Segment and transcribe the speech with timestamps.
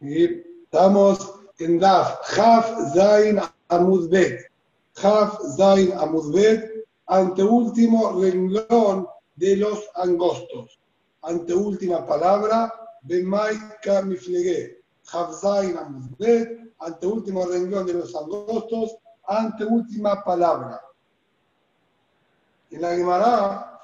[0.00, 0.24] Y
[0.64, 4.50] estamos en Daf, Haf Zain Amudbet.
[5.02, 10.78] Haf Zain Amudbet, anteúltimo renglón de los angostos.
[11.22, 12.72] Anteúltima palabra,
[13.02, 14.82] Bemai Kamiflegue.
[15.12, 20.82] Haf Zain Amudbet, anteúltimo renglón de los angostos, anteúltima palabra.
[22.70, 23.80] En la Gemara,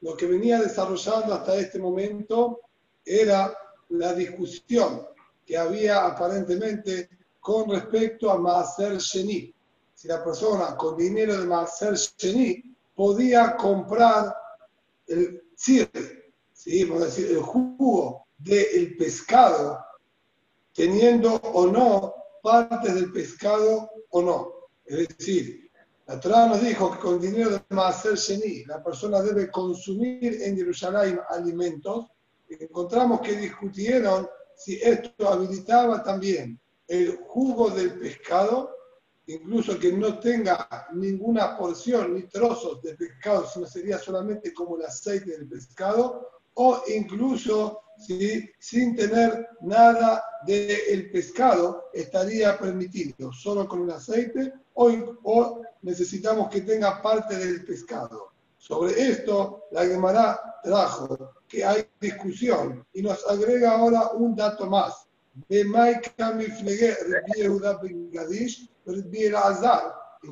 [0.00, 2.60] lo que venía desarrollando hasta este momento
[3.04, 3.56] era
[3.90, 5.06] la discusión
[5.46, 7.08] que había aparentemente
[7.40, 9.54] con respecto a Maaser Sheni.
[9.94, 14.34] Si la persona con dinero de Maaser Sheni podía comprar
[15.06, 16.84] el cierre, ¿sí?
[16.84, 19.78] decir, el jugo del pescado,
[20.74, 24.52] teniendo o no partes del pescado o no.
[24.84, 25.70] Es decir,
[26.06, 30.56] la Torah nos dijo que con dinero de Maaser Sheni la persona debe consumir en
[30.56, 32.06] Jerusalén alimentos.
[32.48, 38.74] encontramos que discutieron si esto habilitaba también el jugo del pescado,
[39.26, 44.84] incluso que no tenga ninguna porción ni trozos de pescado, sino sería solamente como el
[44.84, 53.82] aceite del pescado, o incluso si sin tener nada del pescado estaría permitido, solo con
[53.82, 54.90] el aceite, o,
[55.24, 58.32] o necesitamos que tenga parte del pescado.
[58.58, 65.06] Sobre esto, la Gemara trajo que hay discusión y nos agrega ahora un dato más.
[65.48, 65.72] ¿En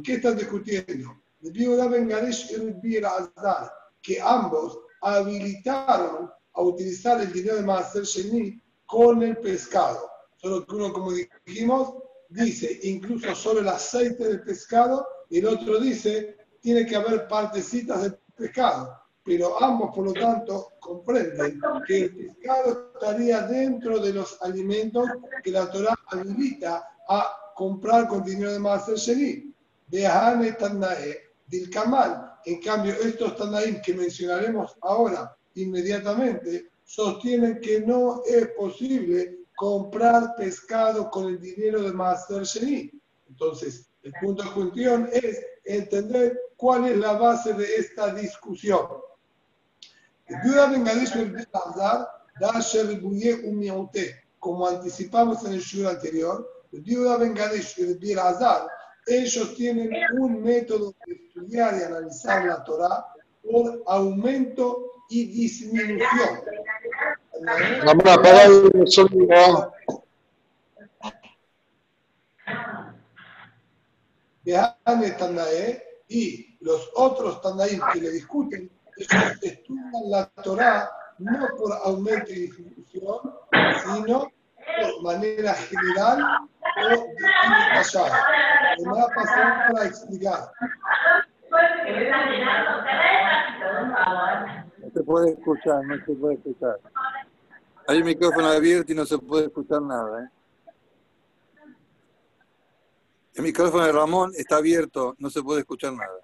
[0.03, 1.21] qué están discutiendo?
[4.03, 10.11] que ambos habilitaron a utilizar el dinero de Maser Sheni con el pescado.
[10.37, 11.13] Solo que uno, como
[11.47, 11.95] dijimos,
[12.29, 18.03] dice incluso solo el aceite del pescado y el otro dice tiene que haber partecitas
[18.03, 24.41] del pescado, pero ambos, por lo tanto, comprenden que el pescado estaría dentro de los
[24.41, 25.07] alimentos
[25.43, 29.55] que la Torah habilita a comprar con dinero de Maaser Sheni.
[29.89, 32.33] Behane Tannae, del Kamal.
[32.47, 41.11] En cambio, estos Tanaim que mencionaremos ahora inmediatamente sostienen que no es posible comprar pescado
[41.11, 42.91] con el dinero de Maaser Sheni.
[43.29, 48.87] Entonces, el punto de cuestión es entender cuál es la base de esta discusión.
[54.39, 56.51] Como anticipamos en el show anterior,
[59.07, 63.05] ellos tienen un método de estudiar y analizar la Torah
[63.43, 66.41] por aumento y disminución.
[67.85, 69.73] Vamos a apagar el sonido.
[76.09, 82.41] Y los otros Tandaim que le discuten, ellos estudian la Torah no por aumento y
[82.41, 83.35] disminución,
[83.85, 86.49] sino por manera general
[86.83, 87.07] o
[87.71, 88.27] detallada.
[88.79, 90.51] Me va a pasar para explicar.
[94.79, 96.79] No se puede escuchar, no se puede escuchar.
[97.87, 100.25] Hay un micrófono abierto y no se puede escuchar nada.
[100.25, 100.29] ¿eh?
[103.35, 106.21] El micrófono de Ramón está abierto, no se puede escuchar nada.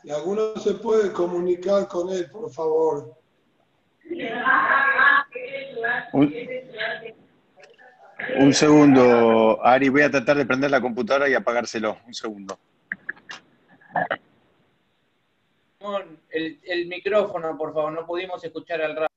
[0.00, 3.16] Si alguno se puede comunicar con él, por favor.
[8.38, 11.98] Un, segundo, Ari, voy a tratar de prender la computadora y apagárselo.
[12.06, 12.58] Un segundo.
[16.30, 19.13] El, el micrófono, por favor, no pudimos escuchar al rato.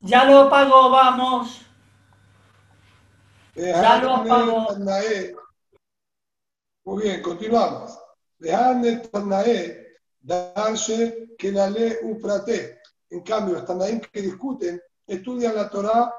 [0.00, 1.60] Ya lo apagó, vamos.
[3.54, 4.68] Ya lo apagó.
[6.84, 7.98] Muy bien, continuamos.
[8.38, 9.86] Dejadme Tanae
[10.20, 12.80] darse que la ley uprate.
[13.10, 16.10] En cambio, los Tanaim que discuten estudian la Torah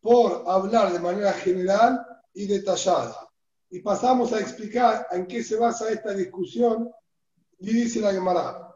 [0.00, 3.28] por hablar de manera general y detallada.
[3.70, 6.90] Y pasamos a explicar en qué se basa esta discusión.
[7.60, 8.74] Y dice la Gemara,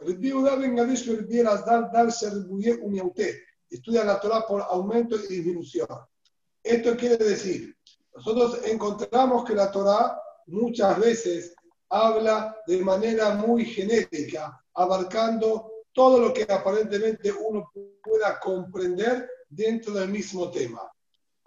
[3.70, 5.88] darse estudia la Torah por aumento y disminución.
[6.62, 7.76] Esto quiere decir,
[8.14, 11.54] nosotros encontramos que la Torah muchas veces
[11.88, 17.70] habla de manera muy genérica, abarcando todo lo que aparentemente uno
[18.02, 20.90] pueda comprender dentro del mismo tema.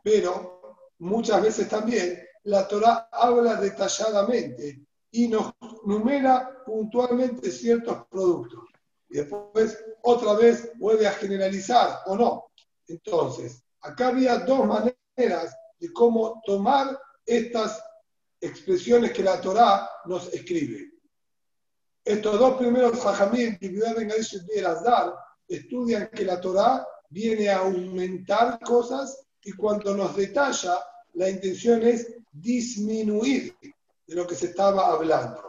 [0.02, 5.54] Pero muchas veces también la Torah habla detalladamente y nos
[5.86, 8.69] numera puntualmente ciertos productos.
[9.10, 12.52] Y después otra vez vuelve a generalizar o no.
[12.88, 17.82] Entonces, acá había dos maneras de cómo tomar estas
[18.40, 20.92] expresiones que la Torá nos escribe.
[22.04, 24.38] Estos dos primeros Jajamim, Ibn Bengadesh
[25.48, 30.78] y estudian que la Torah viene a aumentar cosas y cuando nos detalla,
[31.14, 33.56] la intención es disminuir
[34.08, 35.49] de lo que se estaba hablando.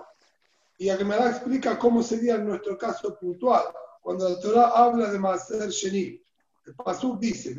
[0.81, 3.65] Y Agmará explica cómo sería nuestro caso puntual,
[4.01, 6.19] cuando la Torah habla de Maser Sheni.
[6.65, 7.55] El Pasuk dice,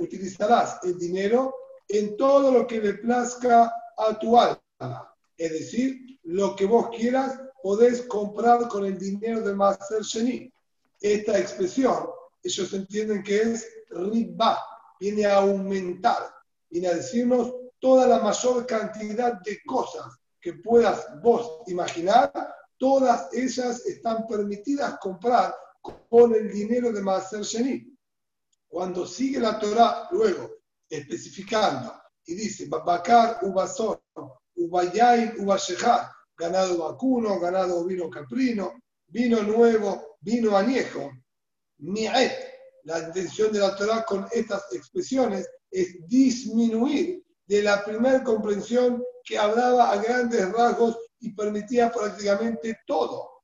[0.00, 1.54] utilizarás el dinero
[1.86, 5.14] en todo lo que le plazca a tu alma.
[5.38, 10.52] Es decir, lo que vos quieras, podés comprar con el dinero de Maser Sheni.
[11.00, 12.08] Esta expresión,
[12.42, 14.58] ellos entienden que es riba,
[14.98, 16.34] viene a aumentar,
[16.68, 20.06] viene a decirnos toda la mayor cantidad de cosas
[20.40, 22.32] que puedas vos imaginar,
[22.78, 25.54] todas ellas están permitidas comprar
[26.08, 27.96] con el dinero de Maser Sheni.
[28.68, 30.50] Cuando sigue la Torah luego
[30.88, 31.92] especificando
[32.24, 34.02] y dice, Babakar, Ubasor,
[34.56, 38.74] Ubayain, Ubashejar, ganado vacuno, ganado vino caprino,
[39.06, 41.10] vino nuevo, vino añejo,
[41.78, 42.32] Mi'et,
[42.84, 49.38] la intención de la Torah con estas expresiones es disminuir de la primera comprensión que
[49.38, 53.42] hablaba a grandes rasgos y permitía prácticamente todo.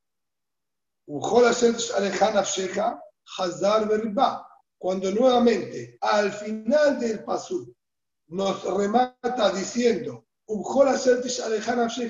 [4.78, 7.74] Cuando nuevamente al final del pasú
[8.28, 10.26] nos remata diciendo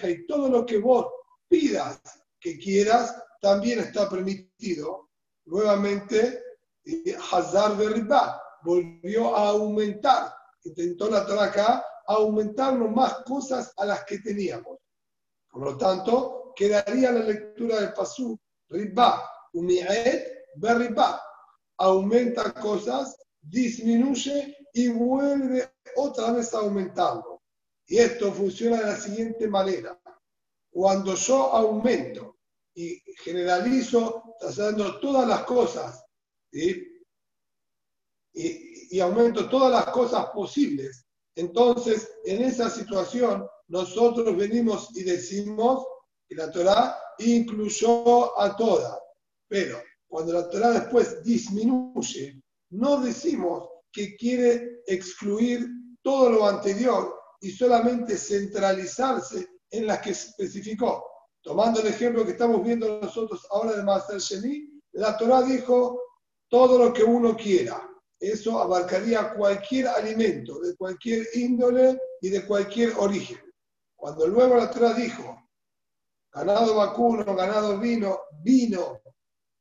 [0.09, 1.07] y todo lo que vos
[1.49, 2.01] pidas
[2.41, 5.11] que quieras también está permitido.
[5.45, 6.43] Nuevamente,
[7.33, 10.35] Hazar Berriba volvió a aumentar.
[10.65, 14.79] Intentó la Torah acá aumentarnos más cosas a las que teníamos.
[15.51, 18.39] Por lo tanto, quedaría la lectura del Pasú,
[18.69, 21.21] Riba, Umi'et, Berriba.
[21.79, 27.43] Aumenta cosas, disminuye y vuelve otra vez a aumentarlo.
[27.87, 30.01] Y esto funciona de la siguiente manera.
[30.71, 32.39] Cuando yo aumento
[32.75, 36.03] y generalizo, trasladando todas las cosas,
[36.51, 36.93] y,
[38.93, 45.87] y aumento todas las cosas posibles, entonces en esa situación nosotros venimos y decimos
[46.29, 48.99] que la Torah incluyó a todas.
[49.49, 52.39] Pero cuando la Torah después disminuye,
[52.73, 55.67] no decimos que quiere excluir
[56.03, 61.03] todo lo anterior y solamente centralizarse en las que especificó.
[61.41, 65.99] Tomando el ejemplo que estamos viendo nosotros ahora de Master Sheni, la Torah dijo
[66.51, 67.89] todo lo que uno quiera.
[68.23, 73.41] Eso abarcaría cualquier alimento, de cualquier índole y de cualquier origen.
[73.97, 75.43] Cuando luego la Torah dijo
[76.33, 79.03] ganado vacuno, ganado vino, vino,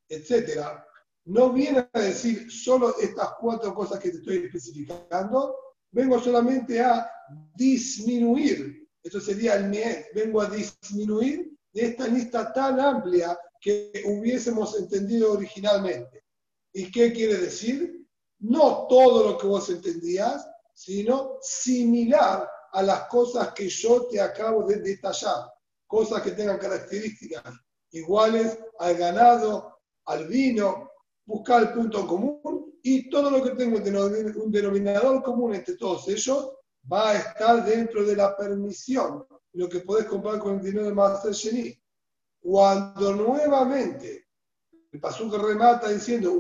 [0.08, 0.86] etcétera,
[1.26, 5.56] no viene a decir solo estas cuatro cosas que te estoy especificando,
[5.90, 7.10] vengo solamente a
[7.56, 14.78] disminuir, esto sería el MIET, vengo a disminuir de esta lista tan amplia que hubiésemos
[14.80, 16.26] entendido originalmente.
[16.74, 18.01] ¿Y qué quiere decir?
[18.42, 24.64] No todo lo que vos entendías, sino similar a las cosas que yo te acabo
[24.64, 25.52] de detallar,
[25.88, 27.44] cosas que tengan características
[27.92, 30.90] iguales al ganado, al vino,
[31.26, 36.52] buscar el punto común y todo lo que tengo un denominador común entre todos ellos
[36.92, 40.94] va a estar dentro de la permisión, lo que podés comprar con el dinero de
[40.94, 41.78] Master Sheni.
[42.40, 44.30] Cuando nuevamente
[44.92, 46.34] el que remata diciendo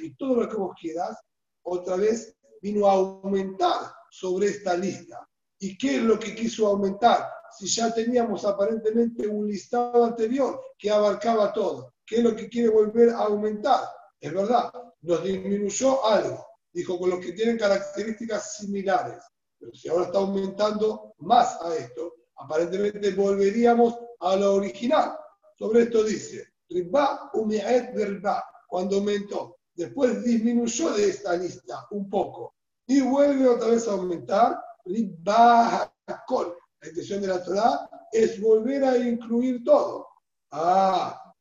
[0.00, 1.16] y todo lo que vos quieras,
[1.62, 5.26] otra vez vino a aumentar sobre esta lista.
[5.58, 7.28] ¿Y qué es lo que quiso aumentar?
[7.56, 11.94] Si ya teníamos aparentemente un listado anterior que abarcaba todo.
[12.04, 13.84] ¿Qué es lo que quiere volver a aumentar?
[14.20, 16.46] Es verdad, nos disminuyó algo.
[16.72, 19.22] Dijo con los que tienen características similares.
[19.58, 25.16] Pero si ahora está aumentando más a esto, aparentemente volveríamos a lo original.
[25.54, 29.58] Sobre esto dice, riba umi'et riba, cuando aumentó.
[29.74, 32.54] Después disminuyó de esta lista un poco
[32.86, 34.60] y vuelve otra vez a aumentar.
[34.84, 35.92] Riba
[36.26, 36.56] col.
[36.80, 40.06] La intención de la Torah es volver a incluir todo.
[40.50, 41.34] Ah,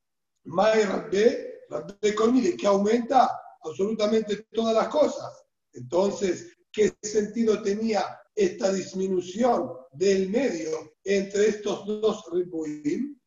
[0.43, 5.45] May Rabbe, Rabbe Colmide, que aumenta absolutamente todas las cosas.
[5.74, 13.19] Entonces, ¿qué sentido tenía esta disminución del medio entre estos dos ribuim?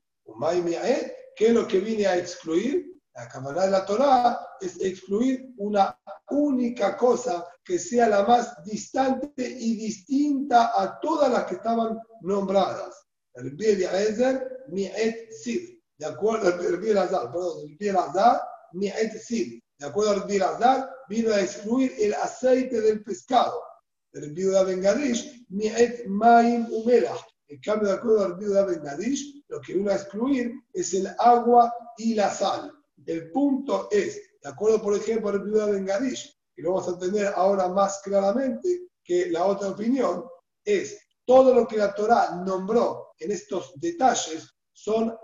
[1.37, 2.93] ¿Qué es lo que viene a excluir?
[3.15, 5.99] La cámara de la Torah es excluir una
[6.31, 13.07] única cosa que sea la más distante y distinta a todas las que estaban nombradas.
[13.35, 18.41] El Ezer, Mi'et Sif de acuerdo al Rabbi Azar, perdón, el Rabbi Azar,
[18.73, 23.63] de acuerdo al Rabbi Azar, vino a excluir el aceite del pescado.
[24.13, 27.15] el viuda Bengadish, ni et maim humera.
[27.53, 31.71] En cambio, de acuerdo al viuda Bengadish, lo que uno a excluir es el agua
[31.99, 32.73] y la sal.
[33.05, 37.31] El punto es, de acuerdo, por ejemplo, al viuda Bengadish, que lo vamos a entender
[37.37, 40.25] ahora más claramente que la otra opinión,
[40.65, 45.15] es todo lo que la Torah nombró en estos detalles son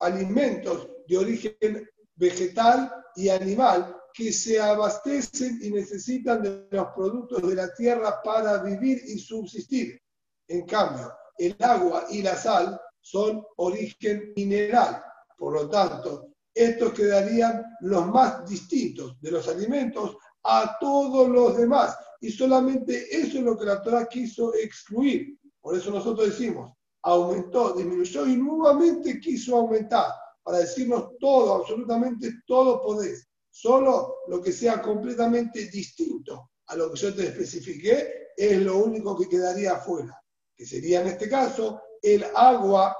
[0.00, 7.54] alimentos de origen vegetal y animal que se abastecen y necesitan de los productos de
[7.54, 10.00] la tierra para vivir y subsistir.
[10.48, 15.02] En cambio, el agua y la sal son origen mineral.
[15.36, 21.96] Por lo tanto, estos quedarían los más distintos de los alimentos a todos los demás.
[22.20, 25.38] Y solamente eso es lo que la Torah quiso excluir.
[25.60, 30.12] Por eso nosotros decimos, aumentó, disminuyó y nuevamente quiso aumentar
[30.42, 33.28] para decirnos todo, absolutamente todo podés.
[33.50, 39.16] Solo lo que sea completamente distinto a lo que yo te especifiqué es lo único
[39.16, 40.22] que quedaría afuera,
[40.56, 42.96] que sería en este caso el agua,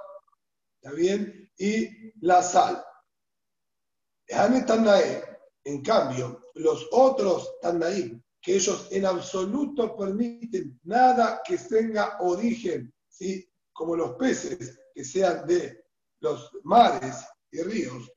[0.80, 1.50] ¿está bien?
[1.58, 1.88] Y
[2.20, 2.84] la sal.
[4.28, 13.48] En cambio, los otros Tandaim, que ellos en absoluto permiten nada que tenga origen, ¿sí?
[13.72, 15.84] como los peces que sean de
[16.20, 17.16] los mares
[17.50, 18.10] y ríos.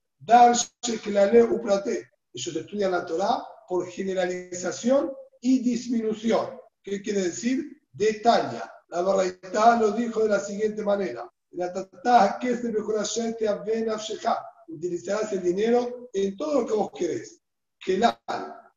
[2.33, 6.59] Ellos estudian la Torah por generalización y disminución.
[6.83, 7.81] ¿Qué quiere decir?
[7.91, 8.71] Detalla.
[8.89, 11.31] La verdad lo dijo de la siguiente manera.
[14.67, 17.39] Utilizarás el dinero en todo lo que vos querés.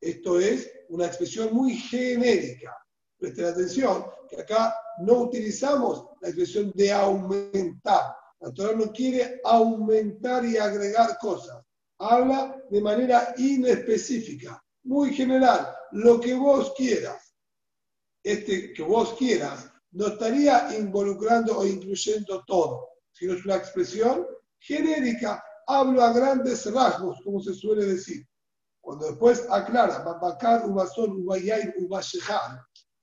[0.00, 2.76] Esto es una expresión muy genérica.
[3.18, 8.14] Presten atención que acá no utilizamos la expresión de aumentar.
[8.40, 11.62] La Torah no quiere aumentar y agregar cosas.
[11.98, 17.32] Habla de manera inespecífica, muy general, lo que vos quieras.
[18.22, 24.26] Este que vos quieras no estaría involucrando o incluyendo todo, sino es una expresión
[24.58, 25.42] genérica.
[25.66, 28.26] Hablo a grandes rasgos, como se suele decir.
[28.80, 32.58] Cuando después aclara, Babacar, Ubasón, Ubayain, Ubashehan,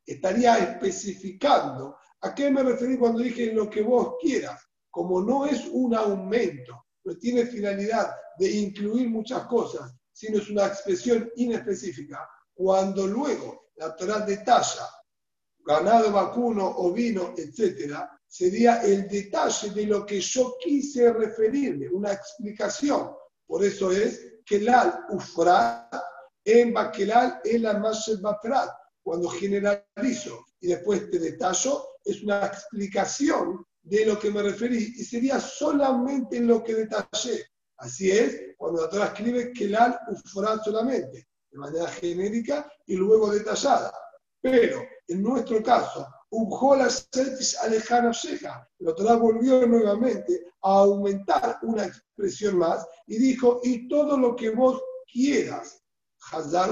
[0.05, 4.59] estaría especificando a qué me referí cuando dije lo que vos quieras.
[4.89, 10.65] Como no es un aumento, no tiene finalidad de incluir muchas cosas, sino es una
[10.65, 12.27] expresión inespecífica.
[12.53, 14.89] Cuando luego la Torah detalla
[15.65, 23.11] ganado vacuno, ovino, etcétera, sería el detalle de lo que yo quise referirme, una explicación.
[23.45, 25.93] Por eso es Kelal Ufrat
[26.45, 27.67] en Bakelal el
[28.21, 28.69] Baprat.
[29.01, 35.03] Cuando generalizo y después te detallo, es una explicación de lo que me referí y
[35.03, 37.45] sería solamente lo que detallé.
[37.77, 43.91] Así es, cuando la Torah escribe Kelal Ufrat solamente, de manera genérica y luego detallada.
[44.41, 48.11] Pero en nuestro caso, Ubjola Setis Alejana
[48.79, 54.51] la Torah volvió nuevamente a aumentar una expresión más y dijo, y todo lo que
[54.51, 54.81] vos
[55.11, 55.81] quieras.
[56.31, 56.69] Hazar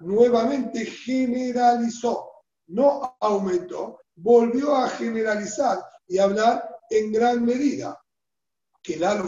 [0.00, 2.30] nuevamente generalizó,
[2.66, 7.98] no aumentó, volvió a generalizar y hablar en gran medida.
[8.82, 9.22] Que la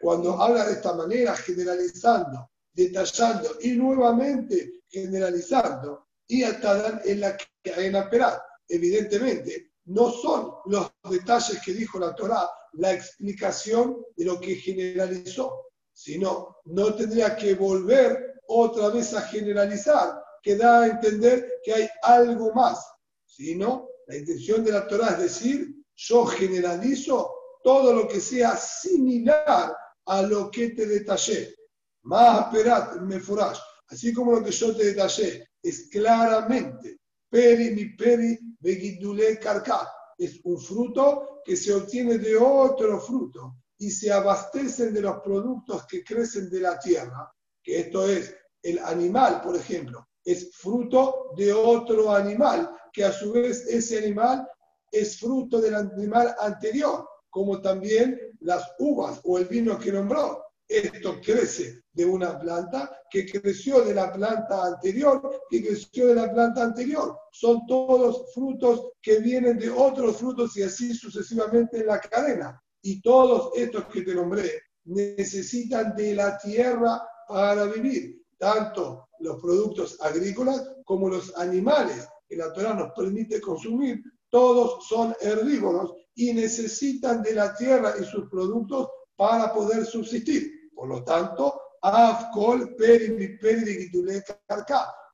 [0.00, 8.08] cuando habla de esta manera, generalizando, detallando y nuevamente generalizando, y hasta en la cadena
[8.08, 8.40] perat.
[8.68, 15.72] Evidentemente, no son los detalles que dijo la Torah la explicación de lo que generalizó,
[15.92, 21.88] sino no tendría que volver otra vez a generalizar, que da a entender que hay
[22.02, 22.86] algo más,
[23.26, 27.34] sino la intención de la Torah es decir, yo generalizo
[27.64, 31.56] todo lo que sea similar a lo que te detallé.
[32.02, 33.58] Más perat, me furash.
[33.88, 37.00] Así como lo que yo te detallé es claramente
[37.30, 39.88] peri mi peri begidule carca.
[40.18, 45.86] Es un fruto que se obtiene de otro fruto y se abastecen de los productos
[45.86, 51.50] que crecen de la tierra, que esto es el animal, por ejemplo, es fruto de
[51.52, 54.46] otro animal, que a su vez ese animal
[54.92, 60.44] es fruto del animal anterior, como también las uvas o el vino que nombró.
[60.70, 66.32] Esto crece de una planta que creció de la planta anterior, que creció de la
[66.32, 67.18] planta anterior.
[67.32, 72.62] Son todos frutos que vienen de otros frutos y así sucesivamente en la cadena.
[72.82, 80.00] Y todos estos que te nombré necesitan de la tierra para vivir, tanto los productos
[80.00, 87.24] agrícolas como los animales que la Torah nos permite consumir, todos son herbívoros y necesitan
[87.24, 90.59] de la tierra y sus productos para poder subsistir.
[90.80, 93.90] Por lo tanto, Afkol Peri Peri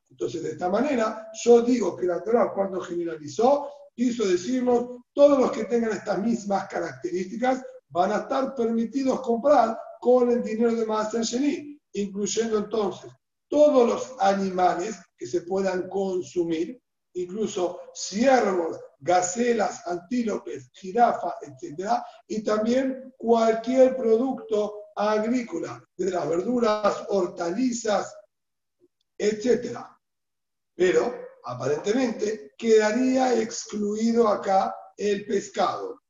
[0.09, 5.51] Entonces, de esta manera, yo digo que la Torah cuando generalizó, quiso decirnos, todos los
[5.51, 11.23] que tengan estas mismas características van a estar permitidos comprar con el dinero de Master
[11.23, 13.11] Sheni, incluyendo entonces
[13.49, 16.81] todos los animales que se puedan consumir,
[17.11, 21.89] incluso ciervos, gacelas, antílopes, jirafa, etc.
[22.29, 28.15] Y también cualquier producto agrícola, de las verduras, hortalizas,
[29.17, 29.79] etc.
[30.75, 31.13] Pero
[31.45, 36.01] aparentemente quedaría excluido acá el pescado.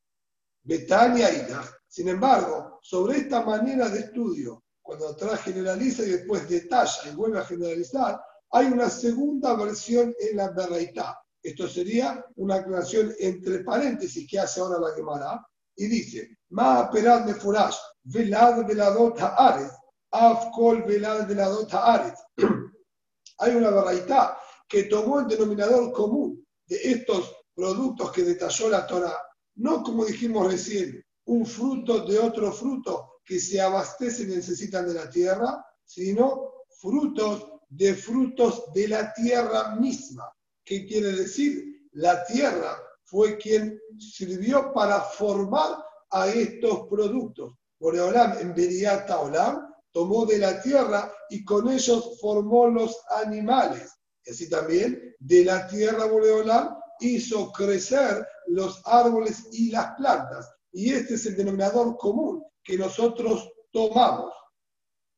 [0.63, 1.47] Betania y
[1.87, 7.39] Sin embargo, sobre esta manera de estudio, cuando atrás generaliza y después detalla y vuelve
[7.39, 11.19] a generalizar, hay una segunda versión en la Berreitá.
[11.43, 17.25] Esto sería una aclaración entre paréntesis que hace ahora la Gemara y dice, Ma perad
[17.25, 17.77] de furash,
[18.13, 19.73] velad veladot haaretz,
[20.11, 22.19] afkol velad veladot haaretz.
[23.39, 24.37] Hay una Berreitá
[24.67, 29.17] que tomó el denominador común de estos productos que detalló la Torah,
[29.55, 34.93] no como dijimos recién, un fruto de otro fruto que se abastecen y necesitan de
[34.93, 40.31] la tierra, sino frutos de frutos de la tierra misma.
[40.63, 41.89] ¿Qué quiere decir?
[41.93, 47.53] La tierra fue quien sirvió para formar a estos productos.
[47.79, 53.91] Boreolam en Beriata Olam tomó de la tierra y con ellos formó los animales.
[54.25, 60.49] Y así también de la tierra Boreolam hizo crecer los árboles y las plantas.
[60.71, 64.33] Y este es el denominador común que nosotros tomamos.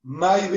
[0.04, 0.50] Mai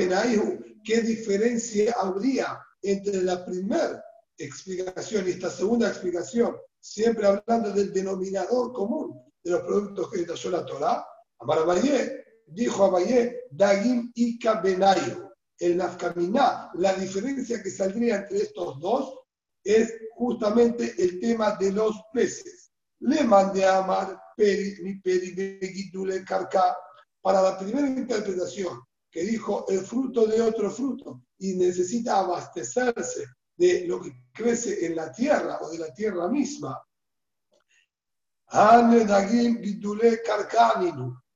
[0.83, 4.03] ¿qué diferencia habría entre la primera
[4.37, 6.55] explicación y esta segunda explicación?
[6.79, 11.05] Siempre hablando del denominador común de los productos que detalló la Torah.
[11.39, 15.29] Amar Abayé, dijo Abayé, Dagim y Benayu.
[15.59, 19.19] El nafkaminá, la diferencia que saldría entre estos dos
[19.63, 22.71] es justamente el tema de los peces.
[22.99, 25.91] Le mandé a Amar, peri, mi peri,
[26.25, 26.75] carca.
[27.21, 33.85] Para la primera interpretación, que dijo el fruto de otro fruto y necesita abastecerse de
[33.87, 36.81] lo que crece en la tierra o de la tierra misma.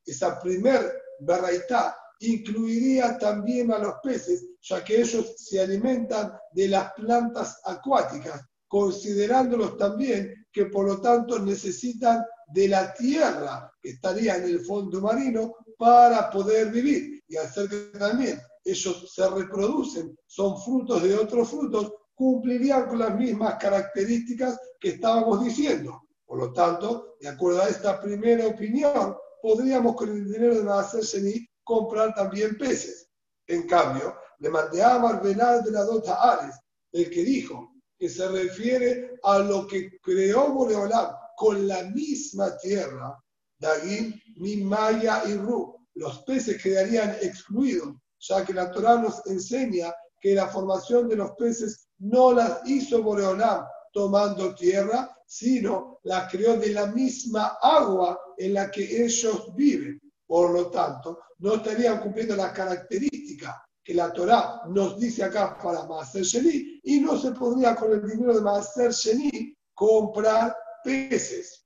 [0.08, 6.94] Esa primer barraitá incluiría también a los peces, ya que ellos se alimentan de las
[6.94, 14.46] plantas acuáticas, considerándolos también que por lo tanto necesitan de la tierra que estaría en
[14.46, 17.22] el fondo marino para poder vivir.
[17.28, 23.16] Y hacer que también ellos se reproducen, son frutos de otros frutos, cumplirían con las
[23.16, 26.02] mismas características que estábamos diciendo.
[26.26, 31.04] Por lo tanto, de acuerdo a esta primera opinión, podríamos con el dinero de Nacer
[31.04, 33.10] Sheni comprar también peces.
[33.48, 36.56] En cambio, le mandé a Marvenal de la Dota Ares,
[36.92, 43.18] el que dijo que se refiere a lo que creó Boreolam con la misma tierra,
[43.60, 45.76] Dagim, Mimaya y Ru.
[45.96, 51.32] Los peces quedarían excluidos, ya que la Torah nos enseña que la formación de los
[51.32, 58.54] peces no las hizo Boreolam tomando tierra, sino las creó de la misma agua en
[58.54, 60.00] la que ellos viven.
[60.26, 65.84] Por lo tanto, no estarían cumpliendo las características que la Torah nos dice acá para
[65.84, 71.66] Maaser Sheni y no se podría con el dinero de Maaser Sheni comprar peces.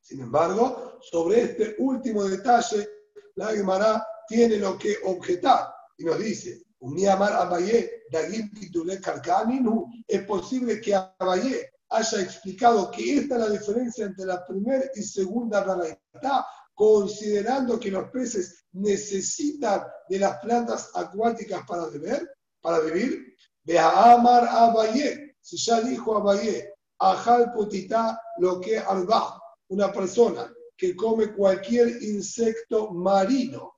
[0.00, 2.88] Sin embargo, sobre este último detalle,
[3.36, 6.62] la Gemara tiene lo que objetar y nos dice,
[10.06, 15.02] es posible que Abayé haya explicado que esta es la diferencia entre la primera y
[15.02, 22.28] segunda variedad, considerando que los peces necesitan de las plantas acuáticas para beber,
[22.60, 23.34] para vivir.
[23.78, 30.94] A Amar Abayé, si ya dijo Abayé, Ajal Potitá lo que alba, una persona que
[30.94, 33.74] come cualquier insecto marino.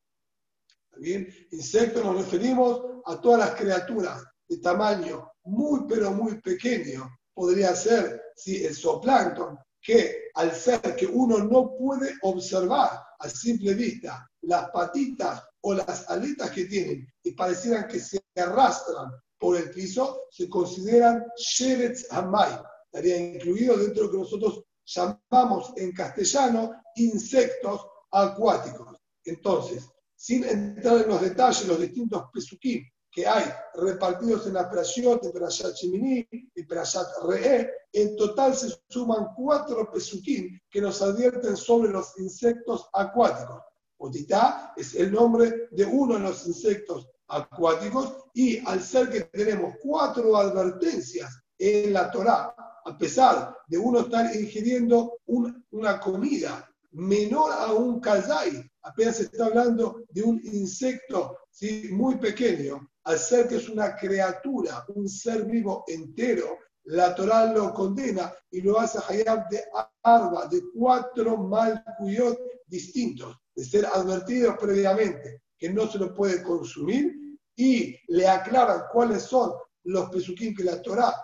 [0.96, 7.08] Bien, insecto nos referimos a todas las criaturas de tamaño muy pero muy pequeño.
[7.40, 13.72] Podría ser si el zooplancton, que al ser que uno no puede observar a simple
[13.72, 19.70] vista las patitas o las aletas que tienen y parecieran que se arrastran por el
[19.70, 22.60] piso, se consideran sheretz hamay,
[22.92, 28.98] estaría incluido dentro de lo que nosotros llamamos en castellano insectos acuáticos.
[29.24, 33.44] Entonces, sin entrar en los detalles, los distintos pesukim que hay
[33.74, 39.90] repartidos en la Perashiot, en Perashat Shemini y Perashat Re'e, en total se suman cuatro
[39.90, 43.62] pesukim que nos advierten sobre los insectos acuáticos.
[43.98, 49.74] Otitá es el nombre de uno de los insectos acuáticos y al ser que tenemos
[49.82, 57.72] cuatro advertencias en la Torá, a pesar de uno estar ingiriendo una comida menor a
[57.72, 61.88] un kazai, apenas se está hablando de un insecto ¿sí?
[61.92, 67.72] muy pequeño, al ser que es una criatura, un ser vivo entero, la Torah lo
[67.72, 69.62] condena y lo hace hayab de
[70.02, 77.38] arba, de cuatro malcuyot distintos, de ser advertido previamente que no se lo puede consumir
[77.54, 79.52] y le aclaran cuáles son
[79.84, 81.14] los pesuquín que la Torah,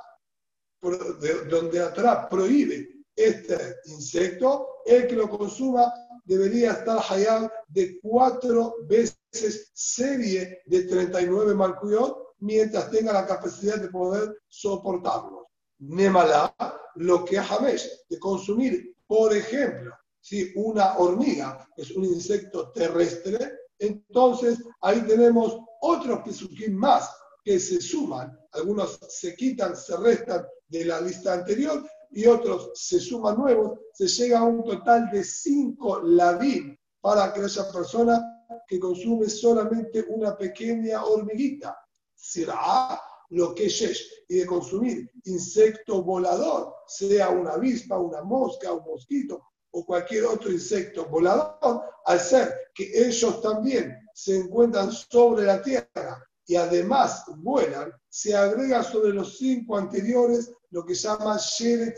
[0.80, 5.92] donde la Torah prohíbe este insecto, el que lo consuma
[6.26, 13.88] debería estar hayab de cuatro veces serie de 39 malcuyot mientras tenga la capacidad de
[13.88, 15.48] poder soportarlo.
[15.78, 16.54] Nemala,
[16.96, 24.58] lo que es de consumir, por ejemplo, si una hormiga es un insecto terrestre, entonces
[24.80, 27.08] ahí tenemos otros pesuquín más
[27.44, 28.36] que se suman.
[28.52, 33.78] Algunos se quitan, se restan de la lista anterior y otros se suman nuevos.
[33.92, 40.36] Se llega a un total de cinco ladín para aquella persona que consume solamente una
[40.36, 41.76] pequeña hormiguita.
[42.14, 48.84] Será lo que es y de consumir insecto volador, sea una avispa, una mosca, un
[48.84, 49.42] mosquito
[49.72, 56.24] o cualquier otro insecto volador, al ser que ellos también se encuentran sobre la tierra
[56.46, 61.96] y además vuelan, se agrega sobre los cinco anteriores lo que llama Sheret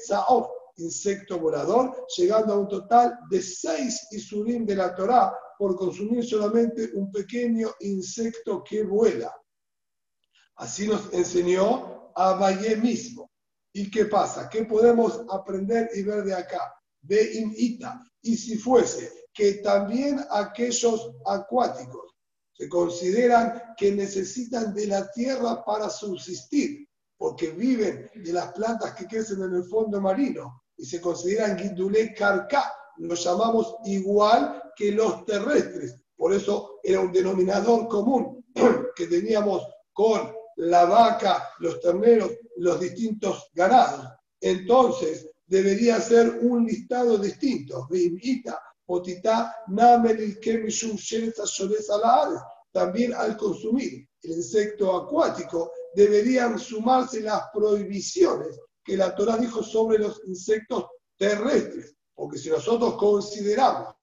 [0.76, 6.90] insecto volador, llegando a un total de seis Isurim de la Torá por consumir solamente
[6.94, 9.34] un pequeño insecto que vuela.
[10.54, 13.28] Así nos enseñó a Valle mismo.
[13.72, 14.48] ¿Y qué pasa?
[14.48, 16.72] ¿Qué podemos aprender y ver de acá?
[17.00, 18.00] De Imita.
[18.22, 22.14] Y si fuese que también aquellos acuáticos
[22.52, 26.87] se consideran que necesitan de la tierra para subsistir,
[27.18, 32.14] porque viven de las plantas que crecen en el fondo marino y se consideran guindulé
[32.14, 35.96] carcá, lo llamamos igual que los terrestres.
[36.16, 38.44] Por eso era un denominador común
[38.96, 44.06] que teníamos con la vaca, los terneros, los distintos ganados.
[44.40, 47.88] Entonces, debería ser un listado distinto.
[52.72, 59.98] También al consumir el insecto acuático, deberían sumarse las prohibiciones que la Torah dijo sobre
[59.98, 61.94] los insectos terrestres.
[62.14, 63.94] Porque si nosotros consideramos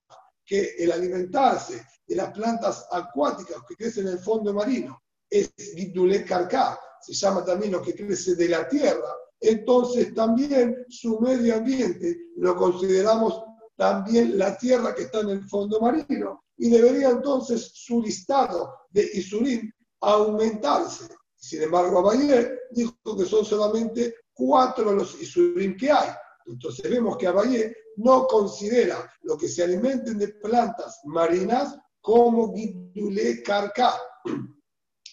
[0.45, 6.24] que el alimentarse de las plantas acuáticas que crecen en el fondo marino es Gidule
[6.24, 12.30] Karka, se llama también lo que crece de la tierra, entonces también su medio ambiente
[12.38, 13.43] lo consideramos
[13.76, 19.04] también la tierra que está en el fondo marino y debería entonces su listado de
[19.13, 19.71] Isurim
[20.02, 21.08] aumentarse.
[21.46, 26.10] Sin embargo, Abayé dijo que son solamente cuatro los Isurim que hay.
[26.48, 33.44] Entonces vemos que Abayé no considera lo que se alimenten de plantas marinas como Gidule
[33.44, 33.94] Karka.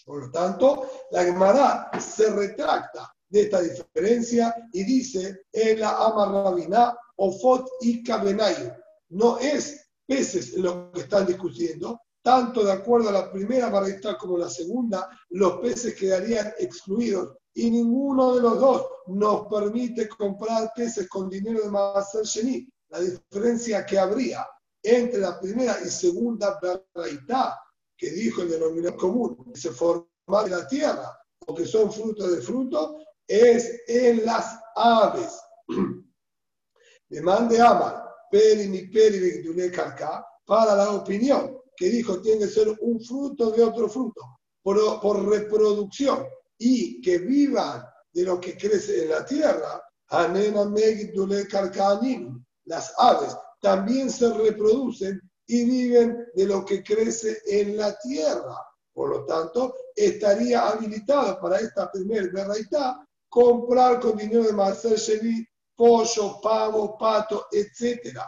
[0.06, 6.96] Por lo tanto, la Gemara se retracta de esta diferencia y dice, en la amarrabina,
[7.16, 8.74] ofot y cabenayo.
[9.10, 14.38] No es peces lo que están discutiendo, tanto de acuerdo a la primera barrita como
[14.38, 21.08] la segunda, los peces quedarían excluidos y ninguno de los dos nos permite comprar peces
[21.08, 22.68] con dinero de Maser Sheni.
[22.88, 24.46] La diferencia que habría
[24.82, 26.58] entre la primera y segunda
[26.94, 27.58] barrita
[27.96, 30.06] que dijo el denominador común, que se forma
[30.44, 35.40] de la tierra o que son frutos de fruto, es en las aves.
[37.08, 39.42] Le mande Amar, Peri ni Peri
[40.44, 45.28] para la opinión que dijo tiene que ser un fruto de otro fruto, por, por
[45.28, 46.24] reproducción
[46.56, 49.82] y que vivan de lo que crece en la tierra,
[52.66, 58.64] las aves también se reproducen y viven de lo que crece en la tierra.
[58.92, 65.44] Por lo tanto, estaría habilitado para esta primera verraitá comprar con dinero de Marcel Chevy
[65.74, 68.20] pollo, pavo, pato, etc.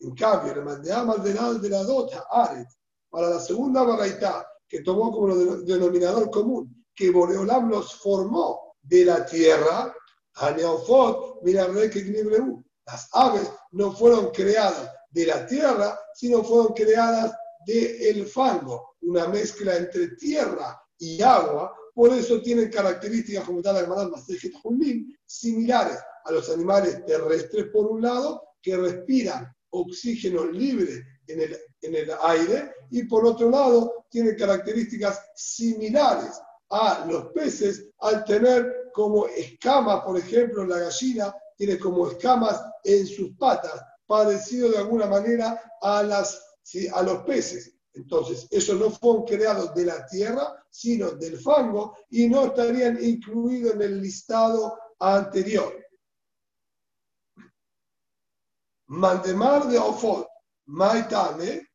[0.00, 2.68] En cambio, le mandé a Maldenal de la Dota, Aret,
[3.14, 9.24] para la segunda verraitá, que tomó como denominador común, que Boreolam los formó de la
[9.24, 9.94] tierra,
[10.34, 17.32] a Neofot, mira, que Las aves no fueron creadas de la tierra, sino fueron creadas
[17.64, 23.76] del el fango, una mezcla entre tierra y agua, por eso tienen características como tal
[23.76, 24.10] la
[25.24, 31.94] similares a los animales terrestres por un lado, que respiran oxígeno libre en el, en
[31.94, 39.26] el aire y por otro lado tiene características similares a los peces al tener como
[39.26, 45.60] escamas, por ejemplo, la gallina tiene como escamas en sus patas, parecido de alguna manera
[45.80, 46.40] a, las,
[46.92, 47.74] a los peces.
[47.92, 53.74] Entonces, esos no fueron creados de la tierra, sino del fango y no estarían incluidos
[53.74, 55.72] en el listado anterior.
[58.86, 60.28] Mandemar de Ofot,
[60.66, 61.68] Maitame,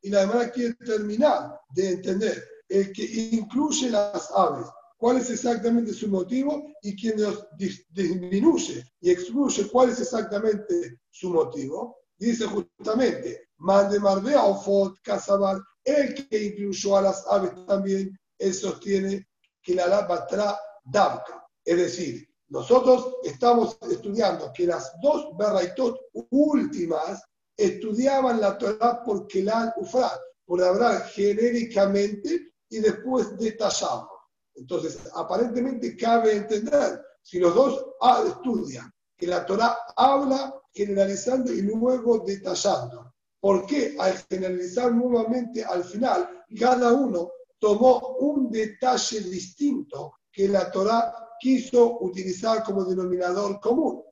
[0.00, 5.92] Y la demanda quiere terminar de entender el que incluye las aves, cuál es exactamente
[5.92, 7.46] su motivo y quien los
[7.90, 16.96] disminuye y excluye cuál es exactamente su motivo dice justamente, Ofot, Casabal, el que incluyó
[16.96, 19.26] a las aves también, él sostiene
[19.62, 21.46] que la Labatra Dabka.
[21.64, 25.98] Es decir, nosotros estamos estudiando que las dos Berraitot
[26.30, 27.22] últimas
[27.56, 34.08] estudiaban la Torah por Kelal Ufrat, por hablar genéricamente y después detallamos.
[34.54, 37.84] Entonces, aparentemente cabe entender, si los dos
[38.26, 43.12] estudian que la Torah habla generalizando y luego detallando.
[43.40, 43.96] ¿Por qué?
[43.98, 51.98] Al generalizar nuevamente al final, cada uno tomó un detalle distinto que la Torah quiso
[52.00, 54.02] utilizar como denominador común.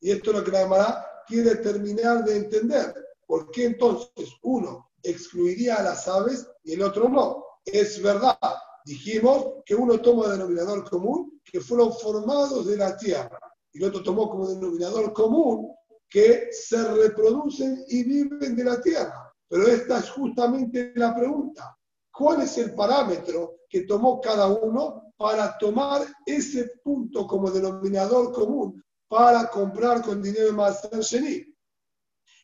[0.00, 2.94] Y esto es lo que la Gemara quiere terminar de entender.
[3.26, 7.44] ¿Por qué entonces uno excluiría a las aves y el otro no?
[7.64, 8.38] Es verdad,
[8.84, 13.38] dijimos que uno toma denominador común que fueron formados de la tierra
[13.72, 15.74] y el otro tomó como denominador común
[16.08, 19.32] que se reproducen y viven de la tierra.
[19.48, 21.76] Pero esta es justamente la pregunta.
[22.12, 28.82] ¿Cuál es el parámetro que tomó cada uno para tomar ese punto como denominador común
[29.06, 31.44] para comprar con dinero más Sheni?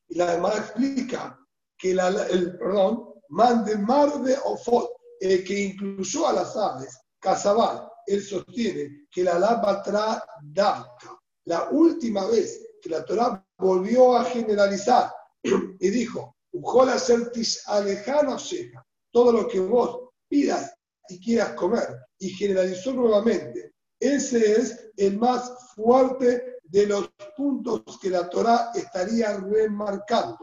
[0.09, 1.41] Y la demás explica
[1.79, 8.23] que el perdón, mande mar de Ofot, el que incluyó a las aves, Casabal, él
[8.23, 10.23] sostiene que la lava tra
[11.47, 15.11] La última vez que la Torah volvió a generalizar
[15.81, 16.37] y dijo,
[19.13, 20.76] todo lo que vos pidas
[21.09, 21.89] y quieras comer,
[22.19, 23.75] y generalizó nuevamente.
[23.99, 30.39] Ese es el más fuerte de los puntos que la Torah estaría remarcando.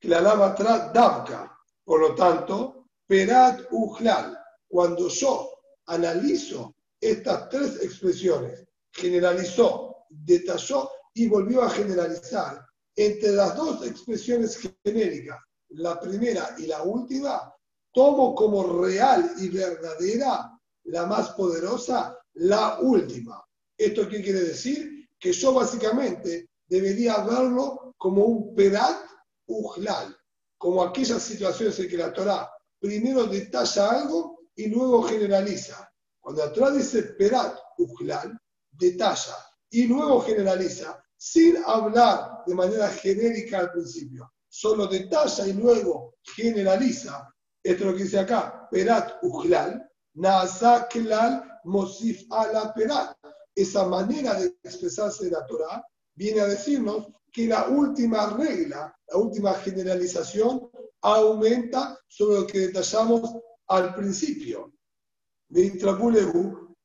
[0.00, 0.54] Que la lava
[0.92, 1.58] dabka.
[1.84, 4.38] Por lo tanto, perat ujlal.
[4.68, 5.50] Cuando yo
[5.86, 12.64] analizo estas tres expresiones, generalizó, detalló y volvió a generalizar
[12.96, 15.38] entre las dos expresiones genéricas,
[15.70, 17.52] la primera y la última,
[17.92, 23.44] tomo como real y verdadera, la más poderosa, la última.
[23.76, 25.08] ¿Esto qué quiere decir?
[25.18, 29.04] Que yo básicamente debería verlo como un perat
[29.46, 30.16] ujlal,
[30.58, 32.50] como aquellas situaciones en que la Torah
[32.80, 35.88] primero detalla algo y luego generaliza.
[36.20, 38.38] Cuando la Torah dice perat ujlal,
[38.70, 39.36] detalla
[39.70, 44.32] y luego generaliza, sin hablar de manera genérica al principio.
[44.48, 47.32] Solo detalla y luego generaliza.
[47.62, 53.16] Esto es lo que dice acá, perat ujlal, nasa klal mosif ala perat.
[53.54, 59.16] Esa manera de expresarse de la Torah viene a decirnos que la última regla, la
[59.16, 60.70] última generalización,
[61.02, 63.36] aumenta sobre lo que detallamos
[63.68, 64.72] al principio.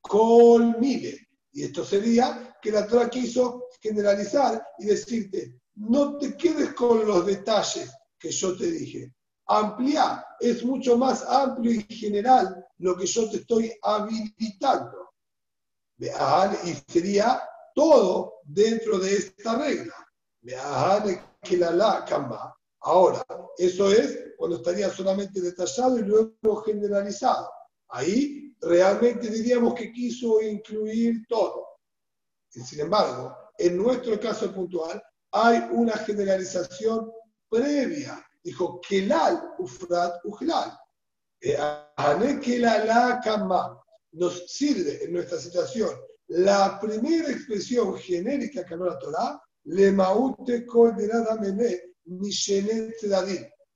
[0.00, 1.28] Kol mide.
[1.52, 7.26] Y esto sería que la Torah quiso generalizar y decirte, no te quedes con los
[7.26, 9.12] detalles que yo te dije.
[9.46, 15.10] Ampliar es mucho más amplio y general lo que yo te estoy habilitando.
[15.98, 17.42] Y sería
[17.74, 19.94] todo dentro de esta regla.
[22.80, 23.24] Ahora,
[23.56, 27.50] eso es cuando estaría solamente detallado y luego generalizado.
[27.88, 31.66] Ahí realmente diríamos que quiso incluir todo.
[32.48, 37.10] Sin embargo, en nuestro caso puntual hay una generalización
[37.48, 38.24] previa.
[38.42, 40.78] Dijo, Kelal, Ufrat, Ujlal.
[41.40, 41.56] Eh,
[44.12, 45.90] Nos sirve en nuestra situación
[46.28, 50.66] la primera expresión genérica que habló la Torah, le maute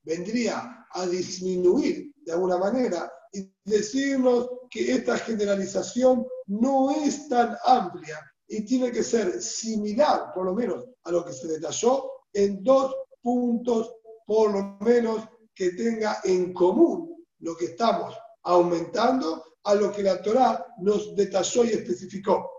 [0.04, 8.18] vendría a disminuir de alguna manera y decirnos que esta generalización no es tan amplia
[8.46, 12.94] y tiene que ser similar, por lo menos, a lo que se detalló en dos
[13.22, 13.94] puntos,
[14.26, 20.20] por lo menos, que tenga en común lo que estamos aumentando a lo que la
[20.22, 22.50] Torá nos detalló y especificó.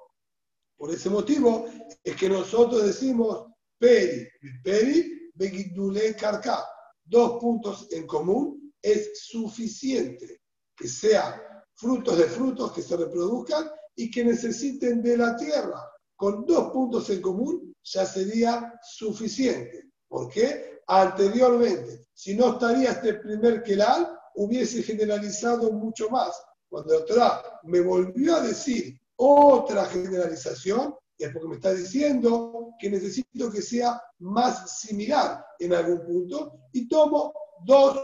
[0.77, 1.65] Por ese motivo
[2.03, 3.47] es que nosotros decimos,
[3.79, 4.27] Peri,
[4.63, 6.65] Peri, Begidule Karka.
[7.05, 10.41] Dos puntos en común es suficiente
[10.75, 11.41] que sean
[11.75, 15.89] frutos de frutos que se reproduzcan y que necesiten de la tierra.
[16.15, 19.89] Con dos puntos en común ya sería suficiente.
[20.07, 20.72] ¿Por qué?
[20.87, 26.43] Anteriormente, si no estaría este primer Kelal, hubiese generalizado mucho más.
[26.69, 32.89] Cuando la Torah me volvió a decir otra generalización, es porque me está diciendo que
[32.89, 37.33] necesito que sea más similar en algún punto y tomo
[37.65, 37.99] dos,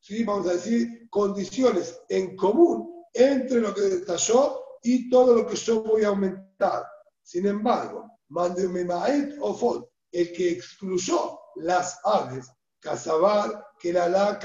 [0.00, 0.24] ¿sí?
[0.24, 5.82] vamos a decir, condiciones en común entre lo que detalló y todo lo que yo
[5.82, 6.84] voy a aumentar.
[7.22, 14.38] Sin embargo, mándeme maet o fol, el que excluyó las aves, cazabar, que la la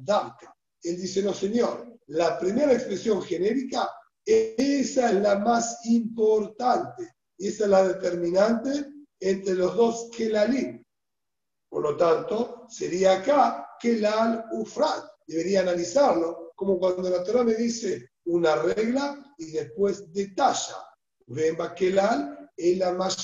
[0.00, 0.54] darka.
[0.82, 3.90] Él dice, no señor, la primera expresión genérica,
[4.24, 8.86] esa es la más importante, esa es la determinante
[9.20, 10.84] entre los dos kelalim.
[11.68, 15.04] Por lo tanto, sería acá kelal ufrat.
[15.26, 20.76] Debería analizarlo, como cuando la Torah me dice una regla y después detalla.
[21.26, 23.16] Vemba kelal es la más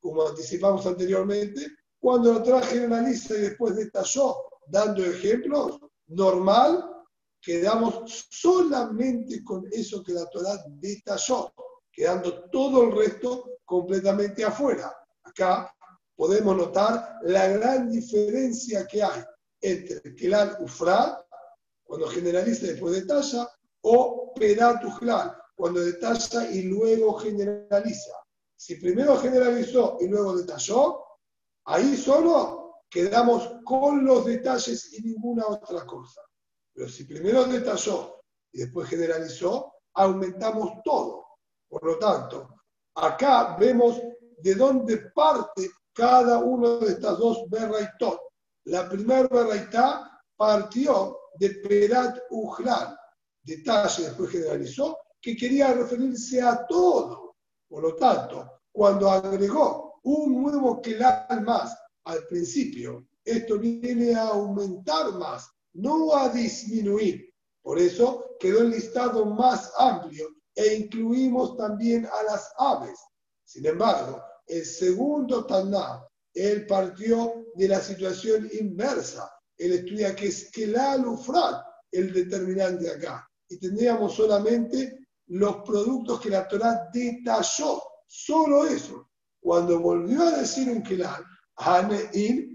[0.00, 1.66] como anticipamos anteriormente,
[2.00, 4.36] cuando la Torah generaliza y después detalló,
[4.66, 6.84] dando ejemplos, normal,
[7.40, 11.52] quedamos solamente con eso que la Torah detalló,
[11.92, 14.92] quedando todo el resto completamente afuera.
[15.22, 15.72] Acá
[16.16, 19.22] podemos notar la gran diferencia que hay
[19.60, 21.20] entre Kelal Ufrat,
[21.84, 23.48] cuando generaliza y después detalla,
[23.82, 24.82] o Perat
[25.54, 28.12] cuando detalla y luego generaliza.
[28.56, 30.99] Si primero generalizó y luego detalló,
[31.70, 36.20] ahí solo quedamos con los detalles y ninguna otra cosa.
[36.72, 41.26] Pero si primero detalló y después generalizó, aumentamos todo.
[41.68, 42.48] Por lo tanto,
[42.94, 44.00] acá vemos
[44.38, 48.20] de dónde parte cada uno de estas dos berraitot.
[48.64, 52.98] La primera berraitá partió de Perat Ujlal,
[53.42, 57.30] detalle después generalizó, que quería referirse a todo
[57.70, 65.12] por lo tanto, cuando agregó un nuevo quelal más al principio, esto viene a aumentar
[65.12, 67.32] más, no a disminuir.
[67.62, 72.98] Por eso quedó el listado más amplio e incluimos también a las aves.
[73.44, 79.30] Sin embargo, el segundo Taná, él partió de la situación inversa.
[79.56, 83.28] Él estudia que es Kelal Ufrat, el determinante acá.
[83.48, 87.82] Y tendríamos solamente los productos que la Torah detalló.
[88.06, 89.09] Solo eso.
[89.40, 91.24] Cuando volvió a decir un Kelal,
[91.56, 92.50] Hanein,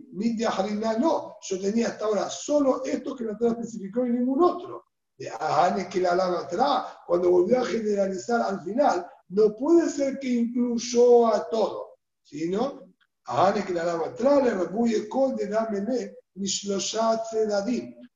[1.00, 1.38] no.
[1.41, 4.86] Yo tenía hasta ahora solo esto que la Torah especificó y ningún otro.
[5.17, 11.50] De Hane atrás, cuando volvió a generalizar al final, no puede ser que incluyó a
[11.50, 12.93] todo, sino
[13.26, 16.15] Hane atrás, le rebuye con de Damene,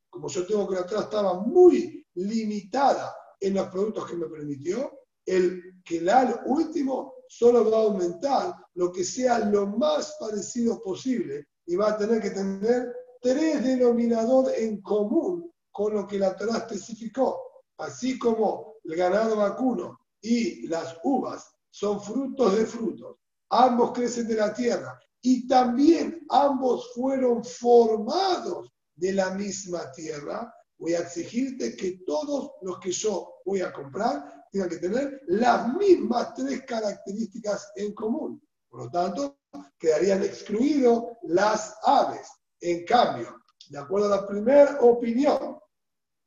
[0.10, 4.92] Como yo tengo que la Torah estaba muy limitada en los productos que me permitió,
[5.26, 11.76] el el último solo va a aumentar lo que sea lo más parecido posible y
[11.76, 17.40] va a tener que tener tres denominadores en común con lo que la Torah especificó.
[17.78, 23.18] Así como el ganado vacuno y las uvas son frutos de frutos,
[23.52, 30.96] ambos crecen de la tierra y también ambos fueron formados de la misma tierra, voy
[30.96, 36.34] a exigirte que todos los que yo voy a comprar tengan que tener las mismas
[36.34, 38.42] tres características en común.
[38.70, 39.40] Por lo tanto,
[39.78, 42.28] quedarían excluidos las aves.
[42.62, 45.60] En cambio, de acuerdo a la primera opinión,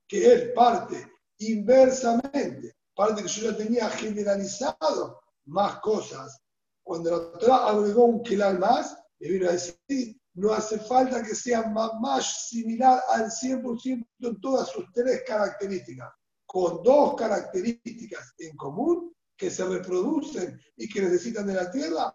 [0.09, 6.39] que él parte inversamente, parte que yo ya tenía generalizado más cosas,
[6.83, 11.35] cuando la otra agregó un kilal más, le vino a decir, no hace falta que
[11.35, 16.13] sea más similar al 100% en todas sus tres características,
[16.53, 22.13] con dos características en común que se reproducen y que necesitan de la tierra,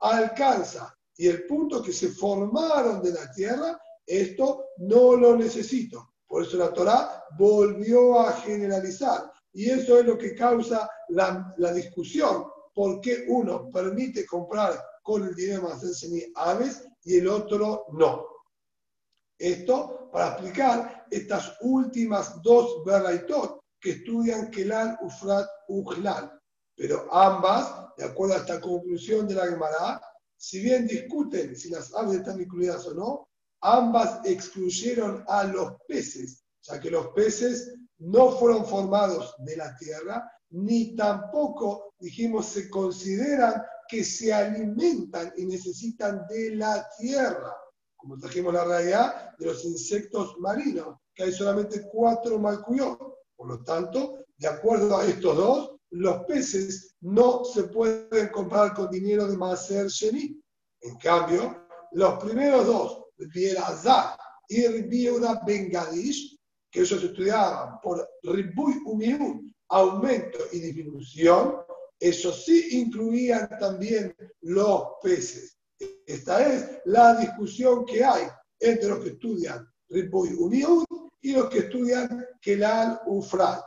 [0.00, 0.94] alcanza.
[1.16, 6.12] Y el punto que se formaron de la tierra, esto no lo necesito.
[6.26, 9.32] Por eso la Torah volvió a generalizar.
[9.54, 12.44] Y eso es lo que causa la, la discusión.
[12.74, 15.82] ¿Por qué uno permite comprar con el dinero más
[16.34, 18.26] aves y el otro no.
[19.38, 26.32] Esto para explicar estas últimas dos veraitot que estudian Kelal, Ufrat, Ujlal.
[26.74, 30.00] Pero ambas, de acuerdo a esta conclusión de la Gemara,
[30.36, 33.28] si bien discuten si las aves están incluidas o no,
[33.60, 40.30] ambas excluyeron a los peces, ya que los peces no fueron formados de la tierra,
[40.50, 47.56] ni tampoco, dijimos, se consideran que se alimentan y necesitan de la tierra,
[47.96, 53.17] como trajimos la realidad de los insectos marinos, que hay solamente cuatro malcuyot.
[53.38, 58.90] Por lo tanto, de acuerdo a estos dos, los peces no se pueden comprar con
[58.90, 60.42] dinero de Maser Sheni.
[60.80, 64.18] En cambio, los primeros dos, Bierazá
[64.48, 66.36] y Ribiura Bengadish,
[66.68, 71.58] que ellos estudiaban por Ribuy Umiun, aumento y disminución,
[72.00, 75.56] eso sí incluían también los peces.
[76.06, 78.24] Esta es la discusión que hay
[78.58, 80.87] entre los que estudian Ribuy Umiun
[81.20, 83.64] y los que estudian Kelal Ufrat.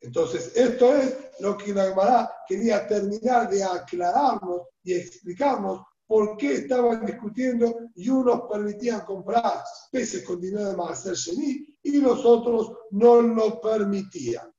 [0.00, 7.06] Entonces, esto es lo que Nagmará quería terminar de aclararnos y explicarnos por qué estaban
[7.06, 13.22] discutiendo y unos permitían comprar peces con dinero de Mahaser Sheni y los otros no
[13.22, 14.52] lo permitían.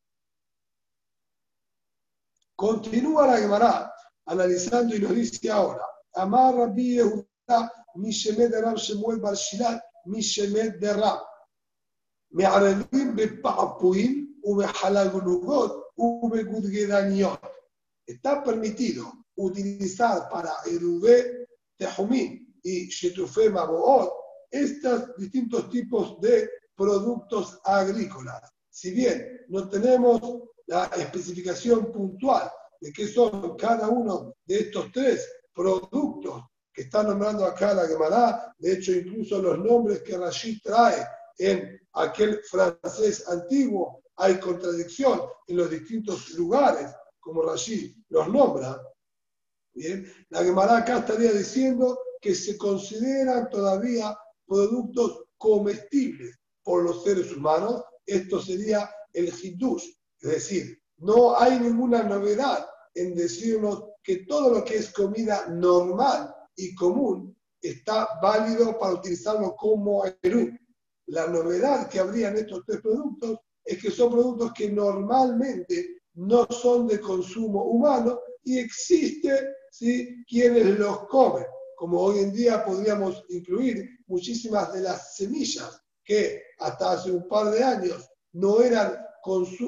[2.55, 3.93] Continúa la Gemara
[4.27, 5.83] analizando y nos dice ahora,
[6.13, 11.19] Amar Rabbi Yehuda, Mishemet de Rab Shemuel Bar Shilat, Mishemet de Rab.
[12.30, 17.40] מערבים בפעפועים ובחלגלוגות ובגודגדניות.
[18.09, 19.03] Está permitido
[19.36, 24.11] utilizar para Erubé, Tejumín y Shetufé Maboot
[24.51, 28.42] estos distintos tipos de productos agrícolas.
[28.70, 30.20] Si bien no tenemos
[30.66, 37.44] la especificación puntual de qué son cada uno de estos tres productos que está nombrando
[37.44, 41.07] acá la Gemara, de hecho incluso los nombres que Rashid trae
[41.38, 48.82] en aquel francés antiguo hay contradicción en los distintos lugares, como Rashid los nombra.
[49.73, 57.32] Bien, la Gemara acá estaría diciendo que se consideran todavía productos comestibles por los seres
[57.32, 57.84] humanos.
[58.05, 59.86] Esto sería el hidush,
[60.19, 66.34] es decir, no hay ninguna novedad en decirnos que todo lo que es comida normal
[66.55, 70.51] y común está válido para utilizarlo como Perú.
[71.12, 76.47] La novedad que habría en estos tres productos es que son productos que normalmente no
[76.49, 80.24] son de consumo humano y existe ¿sí?
[80.26, 81.43] quienes los comen,
[81.76, 87.51] como hoy en día podríamos incluir muchísimas de las semillas que hasta hace un par
[87.51, 88.97] de años no eran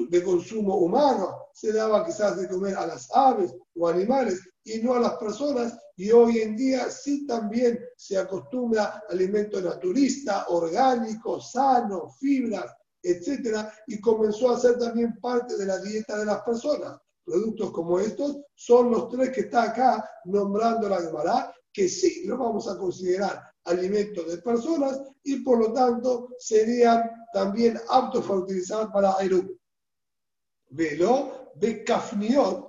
[0.08, 4.94] de consumo humano, se daba quizás de comer a las aves o animales y no
[4.94, 12.10] a las personas, y hoy en día sí también se acostumbra alimento naturista, orgánico, sano,
[12.18, 16.98] fibras, etcétera, y comenzó a ser también parte de la dieta de las personas.
[17.24, 22.38] Productos como estos son los tres que está acá nombrando la Gemara, que sí lo
[22.38, 28.92] vamos a considerar alimentos de personas y por lo tanto serían también aptos para utilizar
[28.92, 29.58] para Aerub.
[30.70, 32.68] Velo becafniot,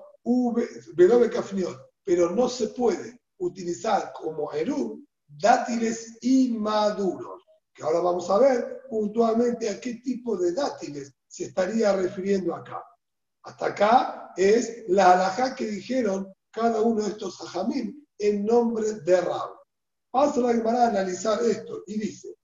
[0.95, 7.43] velo becafniot, pero no se puede utilizar como Aerub dátiles inmaduros,
[7.73, 12.81] que ahora vamos a ver puntualmente a qué tipo de dátiles se estaría refiriendo acá.
[13.43, 19.21] Hasta acá es la alajá que dijeron cada uno de estos hajamim en nombre de
[19.21, 19.49] Rab.
[20.09, 22.35] Pasa la Gemara a analizar esto y dice,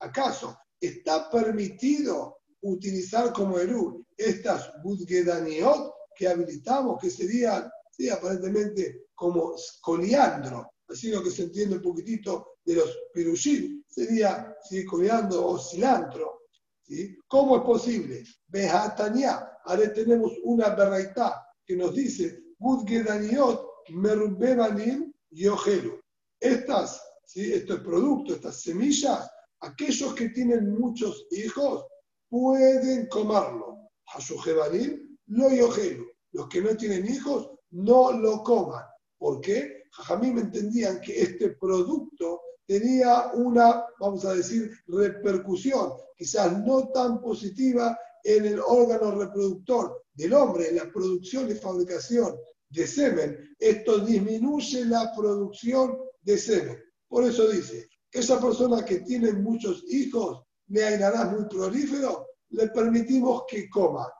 [0.00, 9.54] ¿acaso está permitido utilizar como Eru estas budgedaniot que habilitamos, que serían, sí, aparentemente como
[9.80, 14.84] coliandro, así lo que se entiende un poquitito de los pirushim, sería ¿sí?
[14.84, 16.42] coliandro o cilantro.
[16.82, 17.16] ¿sí?
[17.28, 18.22] ¿Cómo es posible?
[18.46, 26.00] Bejatania, ahora tenemos una berraitá que nos dice Budgedaniot Merbebanim Yogelu.
[26.38, 27.52] Estas, ¿sí?
[27.52, 29.28] estos productos, estas semillas,
[29.60, 31.86] aquellos que tienen muchos hijos
[32.32, 33.90] pueden comerlo.
[34.06, 36.06] Hashujebanim lo Yogelu.
[36.32, 38.84] Los que no tienen hijos no lo coman.
[39.18, 39.82] ¿Por qué?
[39.90, 47.98] Jajamim entendían que este producto tenía una, vamos a decir, repercusión, quizás no tan positiva
[48.24, 52.34] en el órgano reproductor del hombre, en la producción y fabricación
[52.70, 53.54] de semen.
[53.58, 56.82] Esto disminuye la producción de semen.
[57.08, 63.44] Por eso dice, esa persona que tiene muchos hijos, le ainará muy prolífero, le permitimos
[63.48, 64.10] que coma.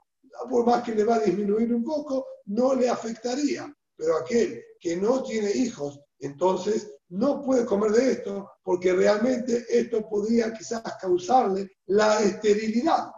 [0.49, 3.75] Por más que le va a disminuir un poco, no le afectaría.
[3.97, 10.09] Pero aquel que no tiene hijos, entonces no puede comer de esto porque realmente esto
[10.09, 13.11] podría quizás causarle la esterilidad.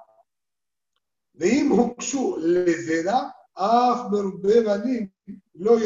[2.38, 3.36] le da
[5.54, 5.78] lo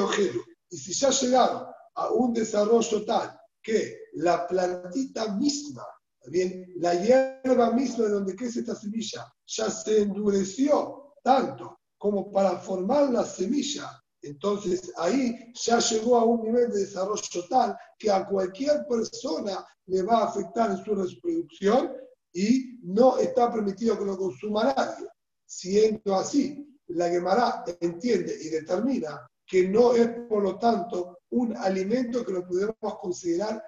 [0.70, 5.86] Y si ya llegaron a un desarrollo tal que la plantita misma,
[6.28, 12.58] bien, la hierba misma de donde crece esta semilla, ya se endureció tanto como para
[12.58, 13.90] formar la semilla,
[14.22, 20.02] entonces ahí ya llegó a un nivel de desarrollo tal que a cualquier persona le
[20.02, 21.92] va a afectar en su reproducción
[22.32, 25.06] y no está permitido que lo consuma nadie.
[25.46, 32.24] Siendo así, la Gemara entiende y determina que no es, por lo tanto, un alimento
[32.24, 33.62] que lo podemos considerar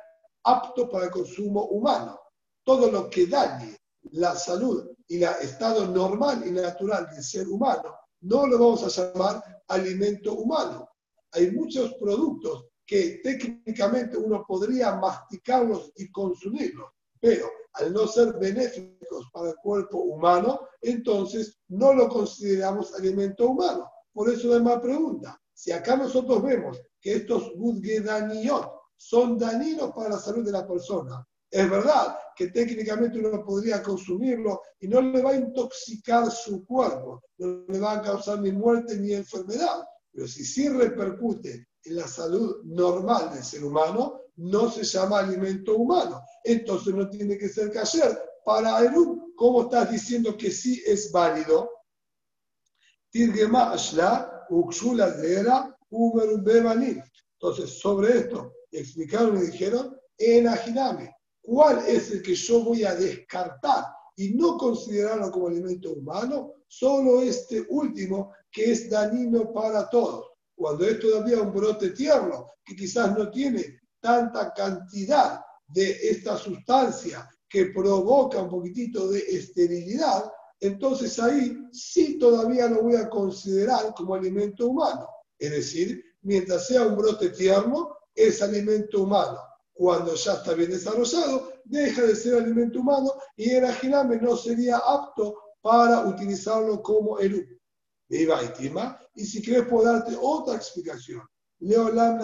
[0.44, 2.19] apto para el consumo humano.
[2.70, 3.76] Todo lo que dañe
[4.12, 9.12] la salud y el estado normal y natural del ser humano, no lo vamos a
[9.12, 10.88] llamar alimento humano.
[11.32, 19.26] Hay muchos productos que técnicamente uno podría masticarlos y consumirlos, pero al no ser benéficos
[19.32, 23.90] para el cuerpo humano, entonces no lo consideramos alimento humano.
[24.12, 25.36] Por eso es más pregunta.
[25.52, 31.26] Si acá nosotros vemos que estos budgedaniot son dañinos para la salud de la persona,
[31.50, 37.22] es verdad que técnicamente uno podría consumirlo y no le va a intoxicar su cuerpo,
[37.36, 42.08] no le va a causar ni muerte ni enfermedad, pero si sí repercute en la
[42.08, 46.22] salud normal del ser humano, no se llama alimento humano.
[46.42, 48.18] Entonces no tiene que ser cayer.
[48.42, 51.70] Para Eru, ¿cómo estás diciendo que sí es válido?
[57.38, 62.94] Entonces, sobre esto, explicaron y dijeron, en Ajiname, ¿cuál es el que yo voy a
[62.94, 63.84] descartar
[64.16, 66.54] y no considerarlo como alimento humano?
[66.66, 70.26] Solo este último, que es dañino para todos.
[70.54, 77.28] Cuando es todavía un brote tierno, que quizás no tiene tanta cantidad de esta sustancia
[77.48, 80.30] que provoca un poquitito de esterilidad,
[80.60, 85.08] entonces ahí sí todavía lo voy a considerar como alimento humano.
[85.38, 89.38] Es decir, mientras sea un brote tierno, es alimento humano.
[89.80, 94.76] Cuando ya está bien desarrollado, deja de ser alimento humano y el ajiname no sería
[94.76, 97.42] apto para utilizarlo como eru.
[98.10, 101.22] Y si quieres puedo darte otra explicación.
[101.60, 102.20] Leolam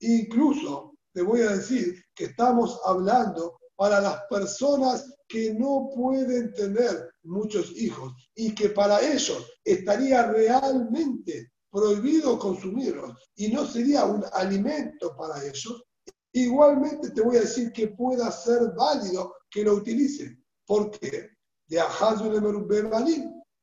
[0.00, 7.10] Incluso te voy a decir que estamos hablando para las personas que no pueden tener
[7.22, 15.16] muchos hijos y que para ellos estaría realmente prohibido consumirlos y no sería un alimento
[15.16, 15.84] para ellos,
[16.32, 20.42] igualmente te voy a decir que pueda ser válido que lo utilicen.
[20.66, 21.30] porque
[21.66, 21.80] De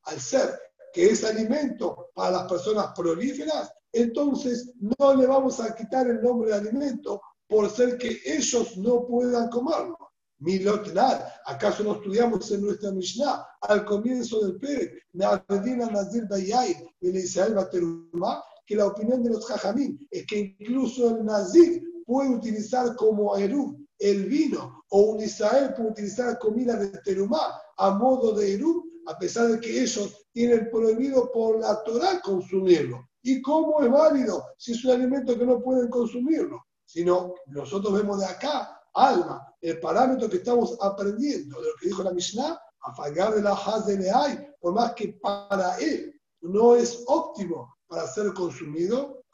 [0.02, 0.58] al ser
[0.92, 6.50] que es alimento para las personas prolíferas, entonces no le vamos a quitar el nombre
[6.50, 9.98] de alimento por ser que ellos no puedan comerlo.
[10.38, 16.26] Milotnar, ¿acaso no estudiamos en nuestra Mishnah al comienzo del Pérez, Nazir
[18.66, 23.76] que la opinión de los Jajamín es que incluso el Nazir puede utilizar como Eru
[23.98, 29.18] el vino o un Israel puede utilizar comida de Terumá a modo de Eru, a
[29.18, 33.08] pesar de que ellos tienen prohibido por la Torah consumirlo.
[33.22, 36.64] ¿Y cómo es válido si es un alimento que no pueden consumirlo?
[36.84, 42.02] Sino nosotros vemos de acá, alma, el parámetro que estamos aprendiendo de lo que dijo
[42.02, 46.76] la Mishnah, a fallar de la haz de Leay, por más que para él no
[46.76, 49.24] es óptimo para ser consumido,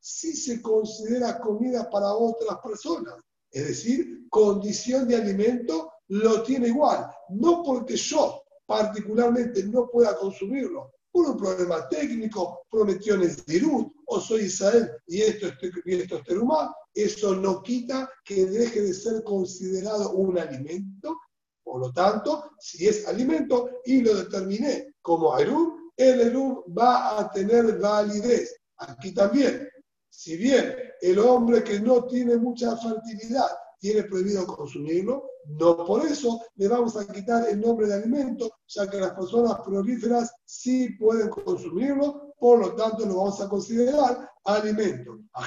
[0.00, 3.14] sí se considera comida para otras personas.
[3.50, 7.06] Es decir, condición de alimento lo tiene igual.
[7.30, 14.20] No porque yo particularmente no pueda consumirlo, por un problema técnico, prometiones de Irut, o
[14.20, 15.46] soy Israel y esto,
[15.84, 21.16] y esto es Terumá, eso no quita que deje de ser considerado un alimento.
[21.62, 27.30] Por lo tanto, si es alimento y lo determiné como Erub, el Erub va a
[27.30, 28.54] tener validez.
[28.78, 29.68] Aquí también,
[30.08, 33.48] si bien el hombre que no tiene mucha fertilidad
[33.78, 38.88] tiene prohibido consumirlo, no por eso le vamos a quitar el nombre de alimento, ya
[38.88, 45.18] que las personas prolíferas sí pueden consumirlo, por lo tanto lo vamos a considerar alimento.
[45.34, 45.44] A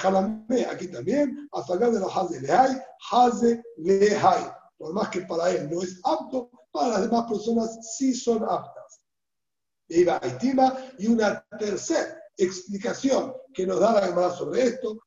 [0.72, 4.52] aquí también, a sacar de la Haze Lehai, Haze Lehai.
[4.78, 9.02] Por más que para él no es apto, para las demás personas sí son aptas.
[9.90, 15.00] Y una tercera explicación que nos da la Gemara sobre esto,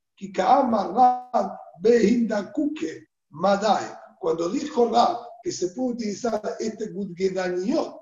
[4.18, 7.98] cuando dijo Rab que se puede utilizar este gudgedaniot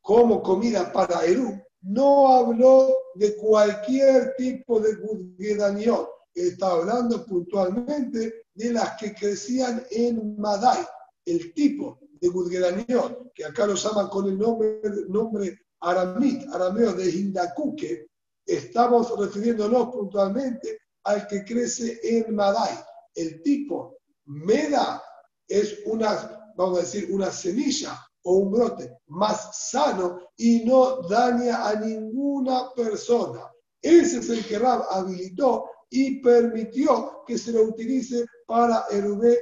[0.00, 6.08] como comida para Eru, no habló de cualquier tipo de gudgedaniot.
[6.34, 10.84] Está hablando puntualmente de las que crecían en Madai,
[11.24, 17.10] el tipo de gudgedaniot, que acá lo llaman con el nombre, nombre aramit, arameo de
[17.10, 18.08] Hindakuke,
[18.46, 22.74] estamos refiriéndonos puntualmente al que crece en Madai,
[23.14, 25.02] el tipo Meda
[25.46, 31.68] es una, vamos a decir, una semilla o un brote más sano y no daña
[31.68, 33.50] a ninguna persona.
[33.82, 39.38] Ese es el que Rab habilitó y permitió que se lo utilice para el Ube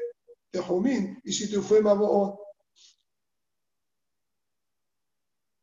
[0.51, 2.39] Tejumín y si tú fue Maboot.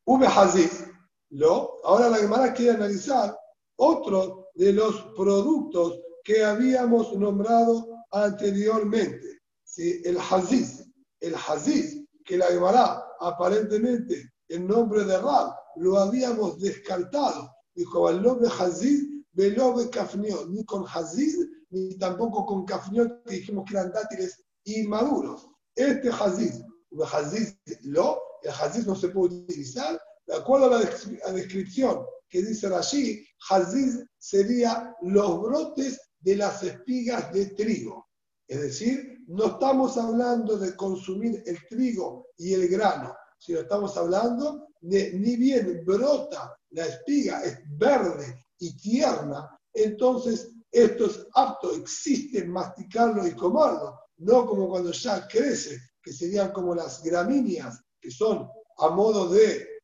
[0.05, 0.88] Ube Haziz.
[1.30, 1.69] ¿No?
[1.84, 3.38] Ahora la Gemara quiere analizar
[3.77, 9.39] otro de los productos que habíamos nombrado anteriormente.
[9.63, 10.01] ¿sí?
[10.03, 10.86] El Haziz.
[11.19, 17.51] El Haziz, que la Gemara aparentemente el nombre de Rab lo habíamos descartado.
[17.75, 21.38] Dijo, el nombre Haziz, Velobe Kafniot, ni con Haziz,
[21.69, 25.47] ni tampoco con Kafniot, que dijimos que eran dátiles inmaduros.
[25.75, 26.61] Este Haziz,
[26.91, 29.99] el Haziz lo, el Haziz no se puede utilizar,
[30.30, 37.34] de acuerdo a la descripción que dice allí, Haziz sería los brotes de las espigas
[37.34, 38.07] de trigo.
[38.47, 44.67] Es decir, no estamos hablando de consumir el trigo y el grano, sino estamos hablando
[44.82, 52.45] de ni bien brota la espiga, es verde y tierna, entonces esto es apto, existe
[52.45, 58.47] masticarlo y comerlo, no como cuando ya crece, que serían como las gramíneas, que son
[58.77, 59.78] a modo de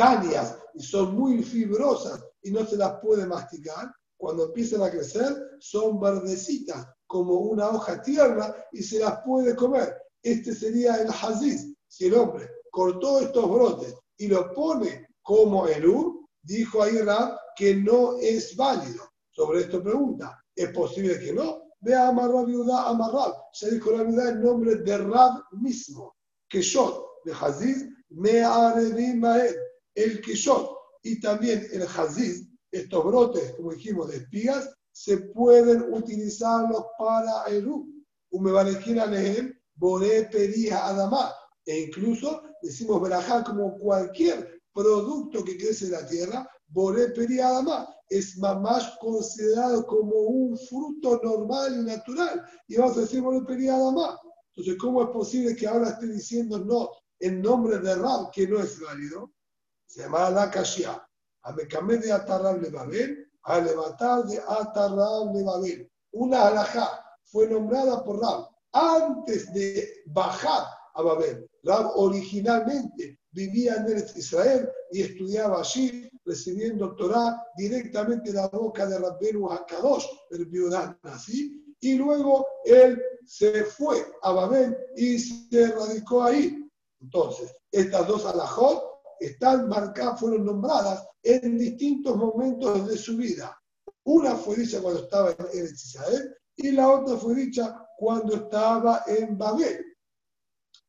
[0.00, 5.36] cañas y son muy fibrosas y no se las puede masticar, cuando empiezan a crecer
[5.58, 9.94] son verdecitas como una hoja tierna y se las puede comer.
[10.22, 11.74] Este sería el haziz.
[11.86, 17.36] Si el hombre cortó estos brotes y lo pone como el ur, dijo ahí Rab
[17.56, 19.04] que no es válido.
[19.30, 21.62] Sobre esto pregunta, ¿es posible que no?
[21.80, 23.32] Ve a amarrar viuda amarrar.
[23.52, 26.16] Ya dijo la viuda el nombre de Rab mismo.
[26.48, 29.56] Que yo, de Haziz, me haré maed.
[29.94, 36.84] El Kishot y también el Haziz, estos brotes, como dijimos, de espigas, se pueden utilizarlos
[36.98, 37.66] para el
[39.00, 41.32] a leer Bore Perija Adamá.
[41.64, 47.88] E incluso decimos Berajá como cualquier producto que crece en la tierra, Bore Perija Adamá.
[48.08, 52.44] Es más considerado como un fruto normal y natural.
[52.68, 54.18] Y vamos a decir Bore Perija Adamá.
[54.54, 58.60] Entonces, ¿cómo es posible que ahora esté diciendo no en nombre de Rab que no
[58.60, 59.32] es válido?
[59.90, 61.04] Se llama la Kashia.
[61.42, 65.90] A Mecamé de Atarrab le Babel, a levantar de Atarrab le Babel.
[66.12, 70.64] Una alajá fue nombrada por Rab antes de bajar
[70.94, 71.44] a Babel.
[71.64, 78.96] Rab originalmente vivía en Israel y estudiaba allí, recibiendo Torah directamente de la boca de
[78.96, 86.22] Rabbenu Hakadosh, el viudán así, y luego él se fue a Babel y se radicó
[86.22, 86.64] ahí.
[87.00, 88.89] Entonces, estas dos alajot
[89.20, 93.56] están marcadas, fueron nombradas en distintos momentos de su vida.
[94.04, 99.36] Una fue dicha cuando estaba en Israel y la otra fue dicha cuando estaba en
[99.36, 99.84] Babel.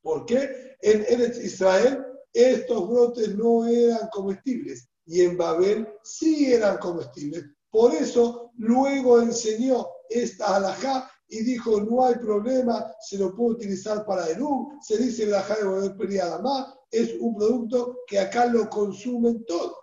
[0.02, 0.76] ¿Por qué?
[0.82, 7.44] En Eretz Israel estos brotes no eran comestibles y en Babel sí eran comestibles.
[7.70, 14.06] Por eso luego enseñó esta alajá y dijo, no hay problema, se lo puede utilizar
[14.06, 18.70] para el U, se dice alajá de Babel más, es un producto que acá lo
[18.70, 19.78] consumen todos.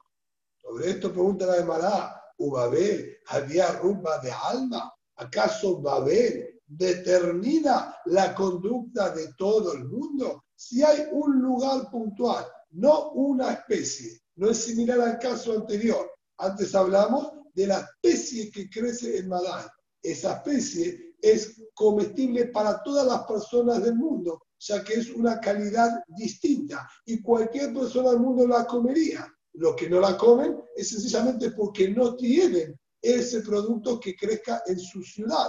[0.59, 4.93] Sobre esto pregunta la de Mará, ¿Babel había rumba de alma?
[5.17, 10.45] ¿Acaso Babel determina la conducta de todo el mundo?
[10.55, 16.11] Si hay un lugar puntual, no una especie, no es similar al caso anterior.
[16.37, 19.67] Antes hablamos de la especie que crece en Madán.
[20.03, 26.03] Esa especie es comestible para todas las personas del mundo, ya que es una calidad
[26.09, 29.27] distinta y cualquier persona del mundo la comería.
[29.55, 34.79] Lo que no la comen es sencillamente porque no tienen ese producto que crezca en
[34.79, 35.49] su ciudad.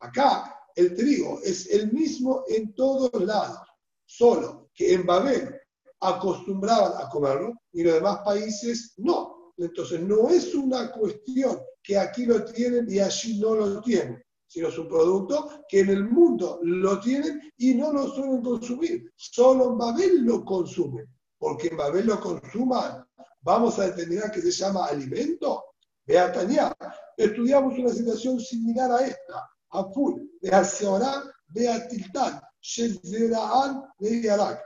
[0.00, 3.66] Acá el trigo es el mismo en todos lados,
[4.04, 5.54] solo que en Babel
[6.00, 9.52] acostumbraban a comerlo y los demás países no.
[9.56, 14.68] Entonces no es una cuestión que aquí lo tienen y allí no lo tienen sino
[14.68, 19.12] es un producto que en el mundo lo tienen y no lo suelen consumir.
[19.14, 21.06] Solo en Babel lo consumen,
[21.38, 23.06] porque en Babel lo consuman.
[23.42, 25.64] Vamos a determinar que se llama alimento.
[26.04, 26.74] Beatania,
[27.16, 29.48] estudiamos una situación similar a esta.
[29.70, 34.60] Apul, Beaseorán, Beatiltán, Shezeraan, Bearak.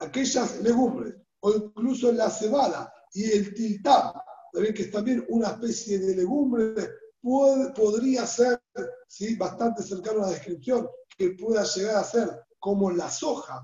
[0.00, 4.12] Aquellas legumbres, o incluso la cebada y el tiltán,
[4.52, 6.88] también que es también una especie de legumbre
[7.22, 8.61] podría ser
[9.08, 9.36] ¿sí?
[9.36, 13.62] bastante cercano a la descripción, que pueda llegar a ser como la soja.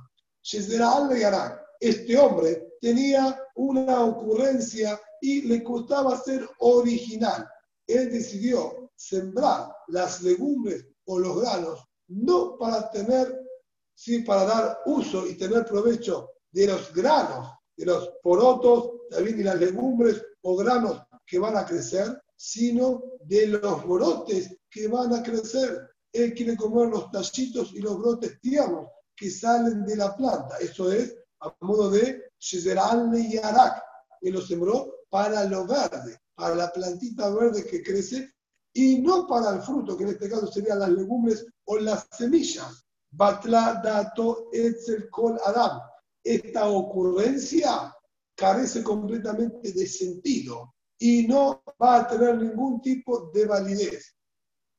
[1.81, 7.49] Este hombre tenía una ocurrencia y le costaba ser original.
[7.87, 13.47] Él decidió sembrar las legumbres o los granos no para tener,
[13.95, 19.43] sí, para dar uso y tener provecho de los granos, de los porotos, también y
[19.43, 25.23] las legumbres o granos que van a crecer, sino de los brotes que van a
[25.23, 25.91] crecer.
[26.13, 30.57] Él quiere comer los tallitos y los brotes tiernos que salen de la planta.
[30.59, 33.83] Eso es a modo de Shezeral y Arak.
[34.21, 38.33] Él lo sembró para lo verde, para la plantita verde que crece
[38.73, 42.85] y no para el fruto, que en este caso serían las legumbres o las semillas.
[43.11, 45.81] Batla dato etzel kol adam.
[46.23, 47.93] Esta ocurrencia
[48.37, 54.17] carece completamente de sentido y no va a tener ningún tipo de validez.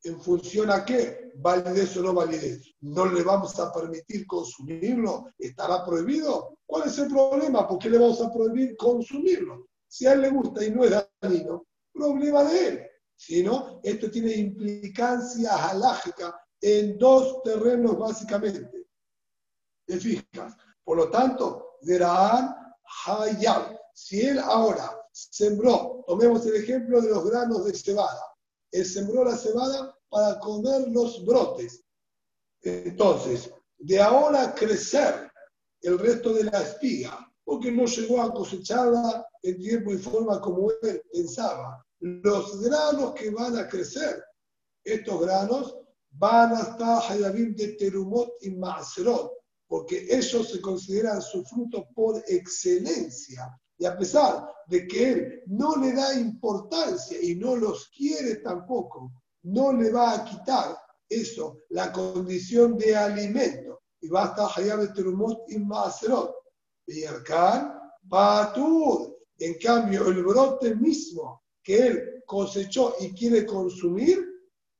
[0.03, 1.31] ¿En función a qué?
[1.35, 2.73] ¿Validez o no validez?
[2.81, 5.31] ¿No le vamos a permitir consumirlo?
[5.37, 6.57] ¿Estará prohibido?
[6.65, 7.67] ¿Cuál es el problema?
[7.67, 9.67] ¿Por qué le vamos a prohibir consumirlo?
[9.87, 12.85] Si a él le gusta y no es dañino, problema de él.
[13.15, 18.87] Si no, esto tiene implicancias alágicas en dos terrenos básicamente.
[19.85, 20.55] ¿Te fijas?
[20.83, 22.55] Por lo tanto, Zeraan
[23.05, 23.77] Hayab.
[23.93, 24.98] Si él ahora
[25.31, 28.23] sembró, tomemos el ejemplo de los granos de cebada,
[28.71, 31.83] él sembró la cebada para comer los brotes.
[32.61, 35.31] Entonces, de ahora crecer
[35.81, 40.69] el resto de la espiga, porque no llegó a cosecharla en tiempo y forma como
[40.81, 41.83] él pensaba.
[41.99, 44.23] Los granos que van a crecer,
[44.83, 45.75] estos granos
[46.11, 49.31] van a estar hayabim de terumot y maserot,
[49.67, 53.59] porque ellos se consideran su fruto por excelencia.
[53.79, 59.11] Y a pesar de que él no le da importancia y no los quiere tampoco,
[59.43, 60.77] no le va a quitar
[61.07, 63.81] eso, la condición de alimento.
[64.01, 66.35] Y va a estar hayab terumot y maserot.
[66.87, 67.03] Y
[68.09, 69.17] patur.
[69.37, 74.25] En cambio, el brote mismo que él cosechó y quiere consumir,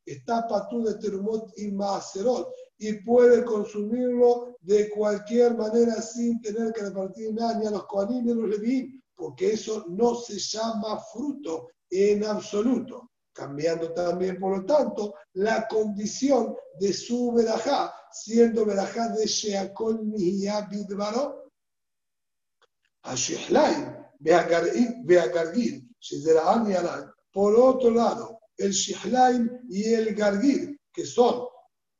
[0.06, 6.84] está patur de terumot y maserot y puede consumirlo de cualquier manera sin tener que
[6.84, 10.98] repartir nada ni a los coanim ni a los leví, porque eso no se llama
[11.12, 13.12] fruto en absoluto.
[13.34, 20.48] Cambiando también, por lo tanto, la condición de su verajá, siendo verajá de Sheakol y
[26.76, 27.14] Alal.
[27.32, 31.50] Por otro lado, el Shehlaim y el Gargir, que son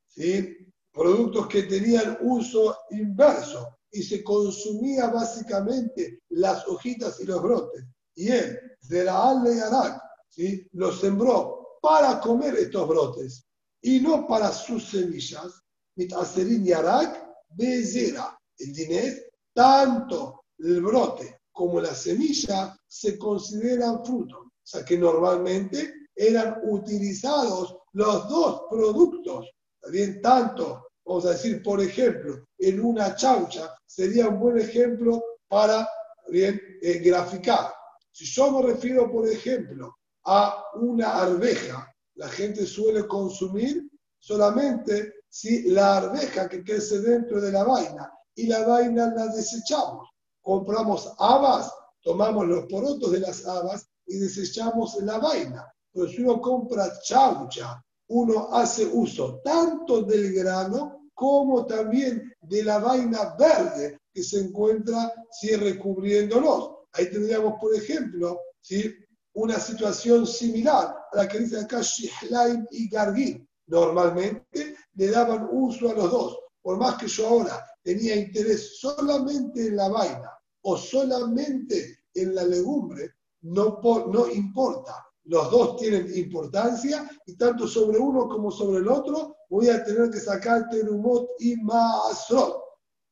[0.10, 0.58] ¿sí?
[0.92, 7.86] Productos que tenían uso inverso y se consumía básicamente las hojitas y los brotes.
[8.16, 10.68] Y él, de la y Arak, ¿sí?
[10.74, 13.46] los sembró para comer estos brotes
[13.82, 15.62] y no para sus semillas.
[15.96, 18.38] Mitaserin y Arak, Bezera.
[18.58, 24.40] El dinés, tanto el brote como la semilla se consideran frutos.
[24.40, 29.50] O sea que normalmente eran utilizados los dos productos,
[29.92, 35.90] bien tanto vamos a decir, por ejemplo, en una chaucha, sería un buen ejemplo para
[36.28, 37.74] bien, eh, graficar.
[38.12, 45.72] Si yo me refiero, por ejemplo, a una arveja, la gente suele consumir solamente si
[45.72, 50.10] la arveja que crece dentro de la vaina y la vaina la desechamos.
[50.42, 51.74] Compramos habas,
[52.04, 55.66] tomamos los porotos de las habas y desechamos la vaina.
[55.92, 62.80] Pero si uno compra chaucha, uno hace uso tanto del grano como también de la
[62.80, 65.56] vaina verde que se encuentra ¿sí?
[65.56, 66.72] recubriéndolos.
[66.94, 68.94] Ahí tendríamos, por ejemplo, ¿sí?
[69.34, 73.48] una situación similar a la que dice acá Shihlaim y Gargin.
[73.68, 76.40] Normalmente le daban uso a los dos.
[76.62, 80.32] Por más que yo ahora tenía interés solamente en la vaina
[80.62, 88.28] o solamente en la legumbre, no importa los dos tienen importancia y tanto sobre uno
[88.28, 92.60] como sobre el otro voy a tener que sacar terumot y maasrot.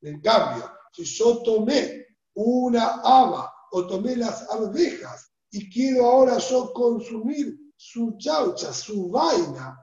[0.02, 6.74] En cambio, si yo tomé una haba o tomé las arvejas y quiero ahora yo
[6.74, 9.80] consumir su chaucha, su vaina,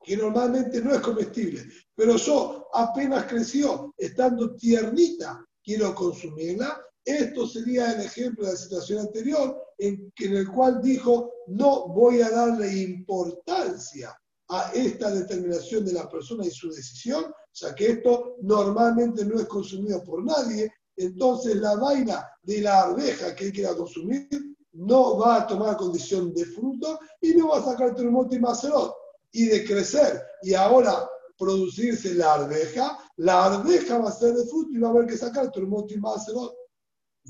[0.00, 7.92] que normalmente no es comestible, pero yo apenas creció estando tiernita, quiero consumirla, esto sería
[7.92, 12.72] el ejemplo de la situación anterior, en, en el cual dijo, no voy a darle
[12.82, 14.16] importancia
[14.50, 19.46] a esta determinación de la persona y su decisión, ya que esto normalmente no es
[19.46, 24.28] consumido por nadie, entonces la vaina de la arveja que él quiera consumir
[24.72, 28.94] no va a tomar condición de fruto y no va a sacar terremoto y macerot.
[29.32, 34.70] Y de crecer y ahora producirse la arveja, la arveja va a ser de fruto
[34.72, 36.54] y va a haber que sacar terremoto y macerot.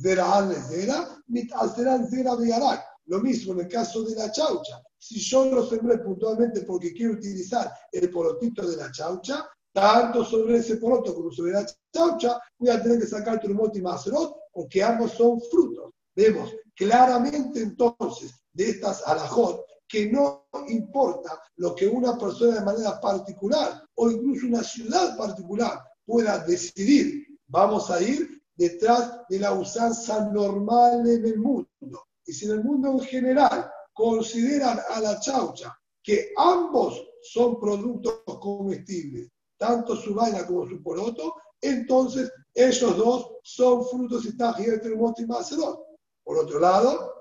[0.01, 2.84] Zera Zera, Mitaseran Zera Beyarak.
[3.07, 4.82] Lo mismo en el caso de la chaucha.
[4.99, 10.59] Si yo lo sembré puntualmente porque quiero utilizar el porotito de la chaucha, tanto sobre
[10.59, 14.82] ese poroto como sobre la chaucha, voy a tener que sacar Trumot y Maserot, porque
[14.82, 15.92] ambos son frutos.
[16.14, 23.01] Vemos claramente entonces de estas alajot que no importa lo que una persona de manera
[23.01, 30.28] particular o incluso una ciudad particular pueda decidir, vamos a ir detrás de la usanza
[30.32, 32.06] normal en el mundo.
[32.26, 38.22] Y si en el mundo en general consideran a la chaucha que ambos son productos
[38.40, 45.78] comestibles, tanto su vaina como su poroto, entonces esos dos son frutos y y macedón.
[46.24, 47.14] Por otro lado,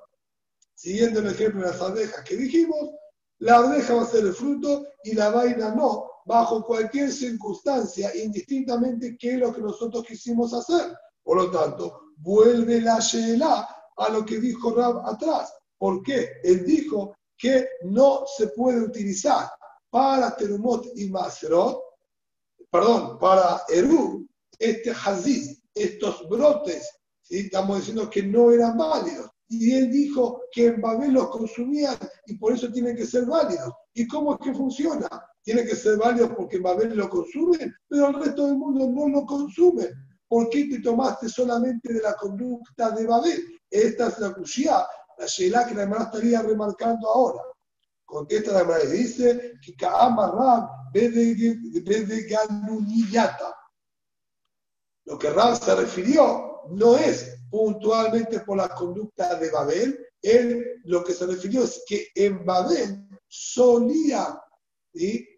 [0.74, 2.92] siguiendo el ejemplo de las abejas que dijimos,
[3.40, 9.16] la abeja va a ser el fruto y la vaina no, bajo cualquier circunstancia, indistintamente
[9.20, 10.98] qué es lo que nosotros quisimos hacer.
[11.28, 13.68] Por lo tanto, vuelve la Sheela
[13.98, 15.54] a lo que dijo Rab atrás.
[15.78, 16.40] ¿Por qué?
[16.42, 19.50] Él dijo que no se puede utilizar
[19.90, 21.82] para Terumot y Maserot,
[22.72, 24.26] perdón, para Eru,
[24.58, 26.90] este Haziz, estos brotes,
[27.30, 29.30] estamos diciendo que no eran válidos.
[29.50, 33.74] Y él dijo que en Babel los consumían y por eso tienen que ser válidos.
[33.94, 35.10] ¿Y cómo es que funciona?
[35.44, 39.10] Tiene que ser válidos porque en Babel lo consumen, pero el resto del mundo no
[39.10, 39.90] lo consume.
[40.28, 43.62] ¿Por qué te tomaste solamente de la conducta de Babel?
[43.70, 47.42] Esta es la cuchilla, la Sheila que la hermana estaría remarcando ahora.
[48.06, 49.54] Contesta la hermana y dice.
[55.06, 61.04] Lo que Rab se refirió no es puntualmente por la conducta de Babel, él lo
[61.04, 64.42] que se refirió es que en Babel solía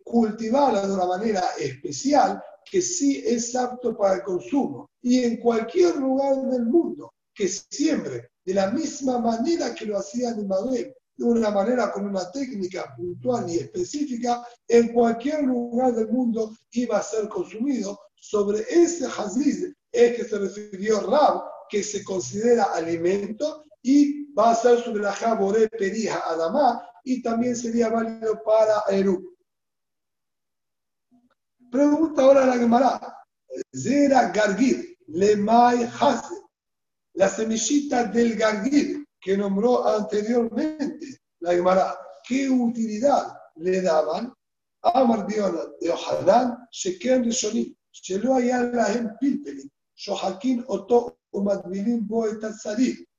[0.03, 4.89] cultivarla de una manera especial que sí es apto para el consumo.
[5.01, 10.39] Y en cualquier lugar del mundo que siembre de la misma manera que lo hacían
[10.39, 16.09] en Babel, de una manera con una técnica puntual y específica, en cualquier lugar del
[16.09, 17.99] mundo iba a ser consumido.
[18.15, 24.55] Sobre ese haziz es que se refirió Rab que se considera alimento y va a
[24.55, 29.35] ser sobre la jabore perija adamá y también sería válido para Eru.
[31.71, 33.15] Pregunta ahora la Gemara.
[33.75, 36.35] Zera Gargir, Lemay Hase,
[37.13, 41.97] la semillita del Gargir que nombró anteriormente la Gemara,
[42.27, 44.33] ¿qué utilidad le daban?
[44.81, 51.19] Amar de Ojalán, Sheken Rishonim, Shelo Ayalahem Pilpeli, Shohakin Oto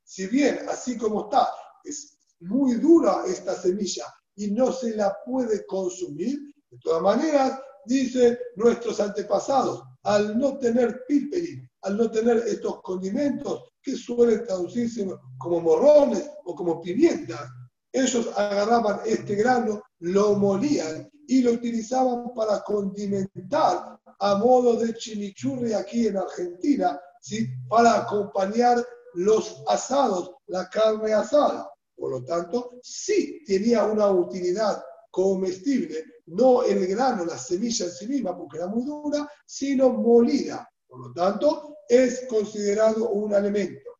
[0.03, 1.49] si bien, así como está,
[1.85, 8.39] es muy dura esta semilla y no se la puede consumir, de todas maneras, dicen
[8.57, 15.07] nuestros antepasados, al no tener pilpelín, al no tener estos condimentos que suelen traducirse
[15.39, 17.49] como morrones o como pimientas,
[17.93, 25.73] ellos agarraban este grano, lo molían y lo utilizaban para condimentar a modo de chimichurri
[25.73, 27.49] aquí en Argentina, ¿sí?
[27.69, 31.71] para acompañar los asados, la carne asada.
[31.97, 38.07] Por lo tanto, sí tenía una utilidad comestible, no el grano, la semilla en sí
[38.07, 40.69] misma, porque era muy dura, sino molida.
[40.87, 43.91] Por lo tanto, es considerado un alimento.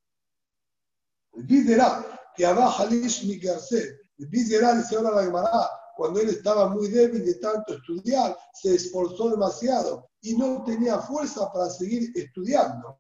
[1.33, 1.81] El
[2.37, 7.35] que abajo mi Garcet, Bidera dice ahora la Gemara, cuando él estaba muy débil de
[7.35, 12.99] tanto estudiar, se esforzó demasiado y no tenía fuerza para seguir estudiando.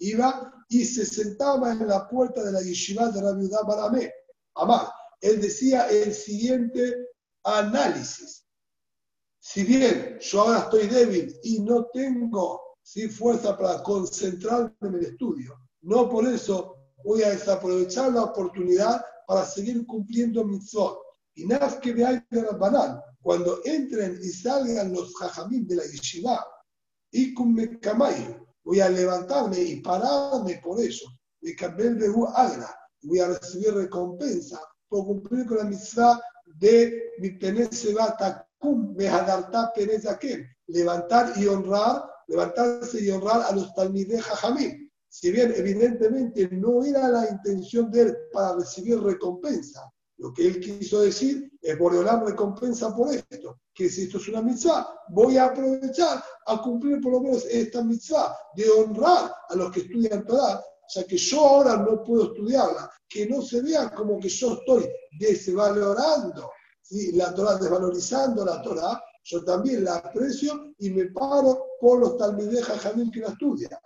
[0.00, 4.12] Iba y se sentaba en la puerta de la yeshiva de Rabbi Baramé.
[4.54, 6.94] Amá, él decía el siguiente
[7.44, 8.44] análisis.
[9.40, 12.60] Si bien yo ahora estoy débil y no tengo
[13.08, 19.44] fuerza para concentrarme en el estudio, no por eso voy a desaprovechar la oportunidad para
[19.44, 20.98] seguir cumpliendo mitzvot.
[21.34, 26.44] Y nada que veáis de Rabbanán, cuando entren y salgan los jajamim de la yeshiva,
[27.10, 27.54] y con
[28.64, 31.06] voy a levantarme y pararme por eso.
[31.40, 31.54] Y
[33.06, 36.20] voy a recibir recompensa por cumplir con la mitzvah
[36.58, 44.22] de mi penezebatakum, mehadarta penezakem, levantar y honrar, levantarse y honrar a los talmideh.
[45.10, 50.60] Si bien evidentemente no era la intención de él para recibir recompensa, lo que él
[50.60, 55.46] quiso decir es Boreolam recompensa por esto, que si esto es una mitzvah, voy a
[55.46, 60.60] aprovechar a cumplir por lo menos esta mitzvah de honrar a los que estudian Torah,
[60.94, 64.88] ya que yo ahora no puedo estudiarla, que no se vea como que yo estoy
[65.18, 66.50] desvalorando
[67.12, 72.78] la Torah, desvalorizando la Torah, yo también la aprecio y me paro por los talmideja
[72.78, 73.78] Jamil que la estudian.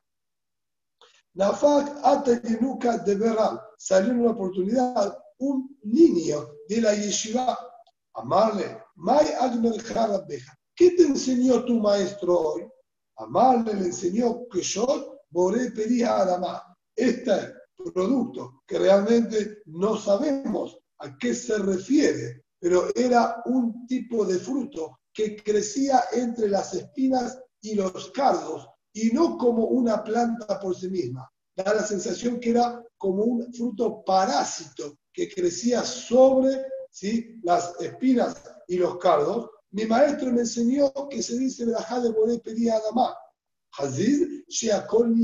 [1.34, 7.58] Nafak Ateluca de Beram salió en una oportunidad un niño de la yeshiva,
[8.14, 9.26] amarle, Mai
[10.28, 10.58] Beja.
[10.74, 12.68] ¿Qué te enseñó tu maestro hoy?
[13.16, 16.71] Amarle le enseñó que yo Boré pedía Adamá.
[16.94, 17.54] Este
[17.92, 25.00] producto que realmente no sabemos a qué se refiere, pero era un tipo de fruto
[25.12, 30.88] que crecía entre las espinas y los cardos y no como una planta por sí
[30.88, 31.30] misma.
[31.56, 37.38] Da la sensación que era como un fruto parásito que crecía sobre ¿sí?
[37.42, 39.50] las espinas y los cardos.
[39.70, 43.14] Mi maestro me enseñó que se dice Berajá de Boré pedía Adamá.
[43.78, 45.14] Haziz Sheakol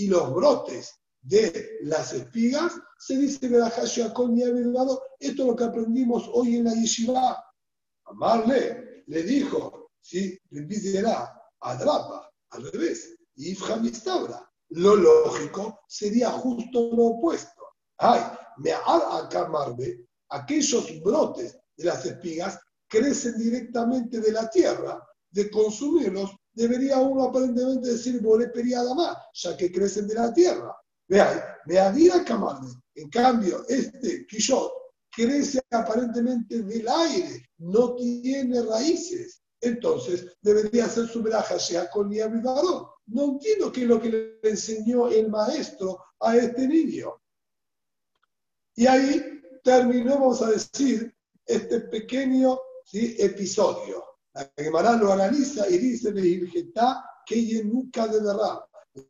[0.00, 6.26] Y los brotes de las espigas se dice Berajá Sheakol Esto es lo que aprendimos
[6.32, 7.36] hoy en la Yeshiva.
[8.06, 10.38] Amarle le dijo, ¿sí?
[10.52, 10.66] Le
[11.60, 13.14] Adrapa, al revés.
[13.36, 14.50] Y Ifhamistabra.
[14.70, 17.62] Lo lógico sería justo lo opuesto.
[17.98, 18.22] Ay,
[18.56, 26.30] me acamarbe, aquellos brotes de las espigas crecen directamente de la tierra, de consumirlos,
[26.60, 28.20] debería uno aparentemente decir
[28.52, 30.76] periada más, ya que crecen de la tierra.
[31.08, 32.68] Vean, me había camarbe.
[32.94, 34.70] En cambio, este quillot
[35.10, 39.42] crece aparentemente del aire, no tiene raíces.
[39.62, 44.50] Entonces, debería ser su veraja, sea con mi No entiendo qué es lo que le
[44.50, 47.14] enseñó el maestro a este niño.
[48.74, 51.14] Y ahí terminó, vamos a decir,
[51.46, 52.58] este pequeño
[52.92, 54.09] episodio.
[54.34, 56.12] La Gemara lo analiza y dice,
[57.26, 58.20] que ella nunca de.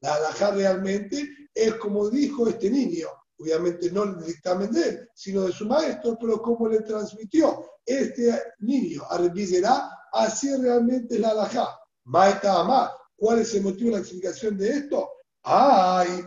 [0.01, 3.09] La alajá realmente es como dijo este niño,
[3.39, 9.03] obviamente no dictamen de él, sino de su maestro, pero como le transmitió este niño
[9.09, 9.18] a
[10.12, 11.79] así realmente es la alajá.
[12.05, 15.11] Maeta Amá, ¿cuál es el motivo de la explicación de esto?
[15.43, 16.25] Ay,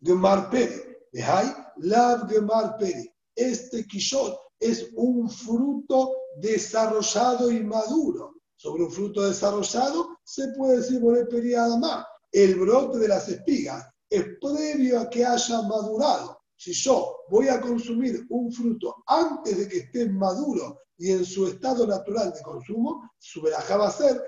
[0.00, 0.82] Gemar Pérez,
[1.14, 3.08] hay Lav Gemar Pérez.
[3.34, 8.36] Este quillot es un fruto desarrollado y maduro.
[8.56, 12.06] Sobre un fruto desarrollado se puede decir periada más.
[12.30, 16.38] El brote de las espigas es previo a que haya madurado.
[16.56, 21.48] Si yo voy a consumir un fruto antes de que esté maduro y en su
[21.48, 24.22] estado natural de consumo, su verajá va a ser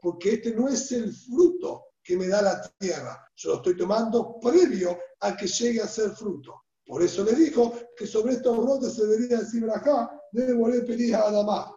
[0.00, 3.22] porque este no es el fruto que me da la tierra.
[3.36, 6.63] Yo lo estoy tomando previo a que llegue a ser fruto.
[6.86, 11.14] Por eso le dijo que sobre estos brotes se debería decir acá, debe volver pedir
[11.14, 11.74] a Adamá.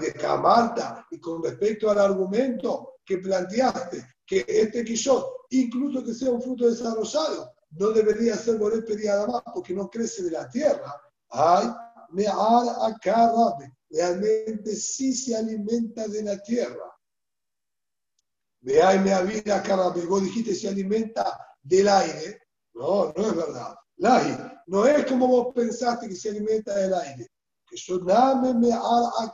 [0.00, 6.30] de Camarta, y con respecto al argumento que planteaste, que este quillot, incluso que sea
[6.30, 10.48] un fruto desarrollado, no debería ser volver pedir a Adamá porque no crece de la
[10.48, 11.00] tierra.
[11.28, 11.68] Ay,
[12.10, 13.32] me acá
[13.88, 16.92] realmente sí se alimenta de la tierra.
[18.60, 20.04] Veáis, me avida carabe.
[20.06, 22.42] Vos dijiste se alimenta del aire.
[22.74, 23.74] No, no es verdad
[24.66, 27.28] no es como vos pensaste que se alimenta del aire.
[27.68, 29.32] Que yo dame me al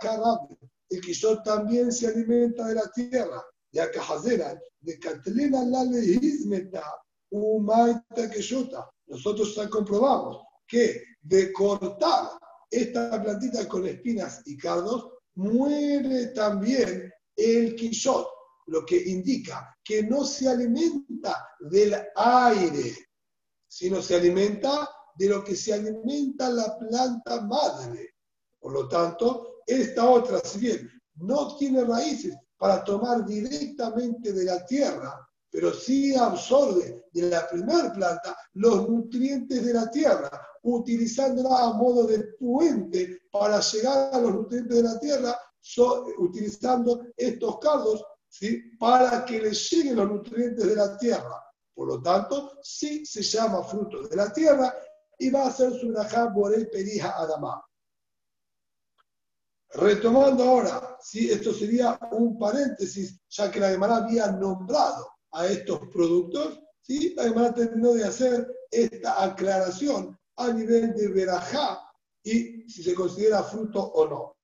[0.90, 1.14] El que
[1.44, 3.42] también se alimenta de la tierra.
[3.72, 6.82] Que Hazeran, de Catlina la lehismeta,
[7.30, 8.42] umaita que
[9.06, 12.38] Nosotros ya comprobamos que de cortar
[12.70, 18.28] esta plantita con espinas y cardos, muere también el quillot,
[18.66, 23.07] lo que indica que no se alimenta del aire,
[23.68, 28.14] sino se alimenta de lo que se alimenta la planta madre.
[28.58, 34.64] Por lo tanto, esta otra, si bien no tiene raíces para tomar directamente de la
[34.64, 40.30] tierra, pero sí absorbe de la primera planta los nutrientes de la tierra,
[40.62, 45.38] utilizándola a modo de puente para llegar a los nutrientes de la tierra,
[46.18, 48.04] utilizando estos cardos
[48.78, 51.47] para que le lleguen los nutrientes de la tierra.
[51.78, 54.74] Por lo tanto, sí se llama fruto de la tierra
[55.16, 55.94] y va a ser su
[56.34, 57.64] por el perija adamá.
[59.74, 61.30] Retomando ahora, ¿sí?
[61.30, 67.14] esto sería un paréntesis, ya que la Gemara había nombrado a estos productos, ¿sí?
[67.14, 71.80] la Gemara terminó de hacer esta aclaración a nivel de verajá
[72.24, 74.36] y si se considera fruto o no.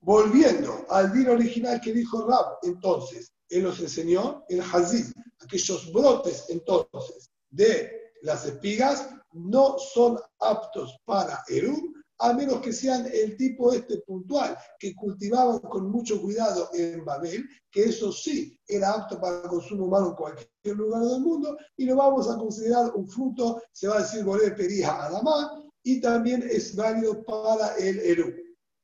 [0.00, 5.06] Volviendo al vino original que dijo Rab, entonces, él nos enseñó el hazid,
[5.40, 13.08] aquellos brotes entonces de las espigas no son aptos para Erum, a menos que sean
[13.10, 18.92] el tipo este puntual, que cultivaban con mucho cuidado en Babel, que eso sí era
[18.92, 22.94] apto para el consumo humano en cualquier lugar del mundo, y lo vamos a considerar
[22.94, 27.98] un fruto, se va a decir Boré Perija Adamá, y también es válido para el
[28.00, 28.34] Erum.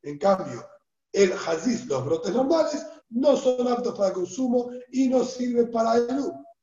[0.02, 0.64] En cambio,
[1.12, 6.06] el Haziz, los brotes normales, no son aptos para consumo y no sirven para el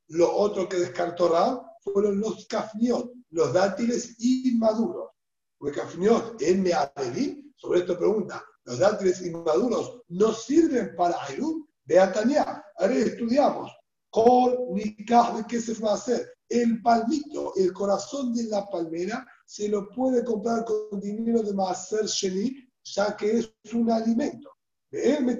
[0.09, 5.09] Lo otro que descartó Rab fueron los kafniot, los dátiles inmaduros.
[5.59, 11.65] Huecafniot, en Mearevi, sobre esto pregunta, ¿los dátiles inmaduros no sirven para Ayrum?
[11.85, 13.71] Beatania, ahora estudiamos.
[14.09, 16.33] Kol Nikah de qué se va a hacer.
[16.47, 22.05] El palmito, el corazón de la palmera, se lo puede comprar con dinero de Maaser
[22.05, 24.51] Sheni, ya que es un alimento.
[24.89, 25.33] Pero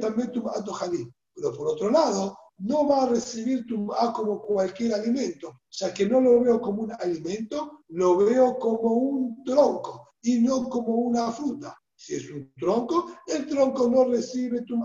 [1.56, 6.42] por otro lado, no va a recibir tu como cualquier alimento, ya que no lo
[6.42, 11.78] veo como un alimento, lo veo como un tronco y no como una fruta.
[11.96, 14.76] Si es un tronco, el tronco no recibe tu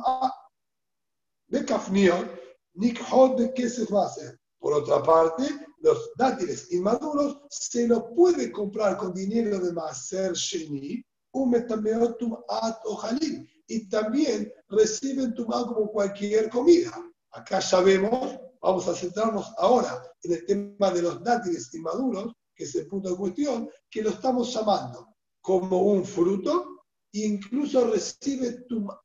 [1.48, 2.28] de Kafniot,
[2.74, 4.38] Nikhot de qué se va a hacer.
[4.58, 5.44] Por otra parte,
[5.80, 11.02] los dátiles inmaduros se los puede comprar con dinero de Maser Sheni,
[11.32, 16.92] un metameotum at ojalín, y también reciben tumá como cualquier comida.
[17.32, 22.64] Acá ya vemos, vamos a centrarnos ahora en el tema de los dátiles inmaduros, que
[22.64, 28.64] es el punto de cuestión, que lo estamos llamando como un fruto, e incluso recibe
[28.68, 29.00] tumá,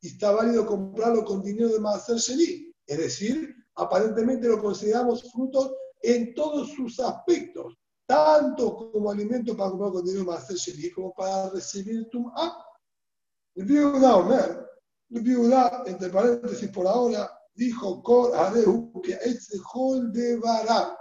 [0.00, 2.72] y está válido comprarlo con dinero de Maser Sheni.
[2.86, 5.72] Es decir, aparentemente lo consideramos frutos
[6.02, 7.76] en todos sus aspectos,
[8.06, 12.56] tanto como alimento para comprar con dinero de Maser Sheni, como para recibir tumá.
[13.54, 14.70] El viuda Omer,
[15.08, 17.30] viuda, entre paréntesis por ahora,
[17.60, 20.96] dijo Cor Adeu que el de Bará,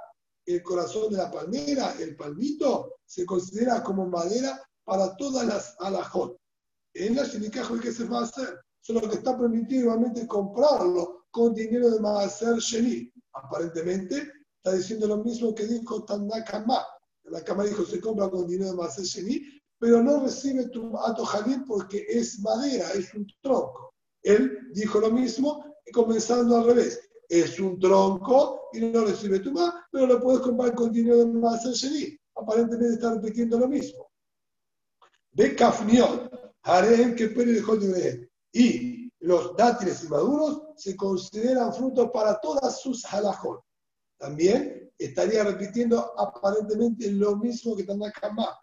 [0.45, 6.37] el corazón de la palmera, el palmito, se considera como madera para todas las alajot.
[6.93, 8.59] En la Shinikajo, ¿qué se va a hacer?
[8.81, 13.09] Solo que está permitido igualmente comprarlo con dinero de Maaser Sheni.
[13.33, 16.85] Aparentemente está diciendo lo mismo que dijo Tanakama.
[17.23, 19.41] La cama dijo se compra con dinero de Maaser Sheni,
[19.77, 21.23] pero no recibe tu ato
[21.65, 23.93] porque es madera, es un tronco.
[24.23, 26.99] Él dijo lo mismo, comenzando al revés.
[27.27, 29.53] Es un tronco y no recibe tu
[29.91, 32.17] pero lo puedes comprar con dinero de Maaser Sheni.
[32.35, 34.09] Aparentemente está repitiendo lo mismo.
[35.31, 42.39] Ve Kafniot, Harem que Peri dejó de y los dátiles inmaduros se consideran frutos para
[42.39, 43.61] todas sus halajot.
[44.17, 48.57] También estaría repitiendo aparentemente lo mismo que Tanakama.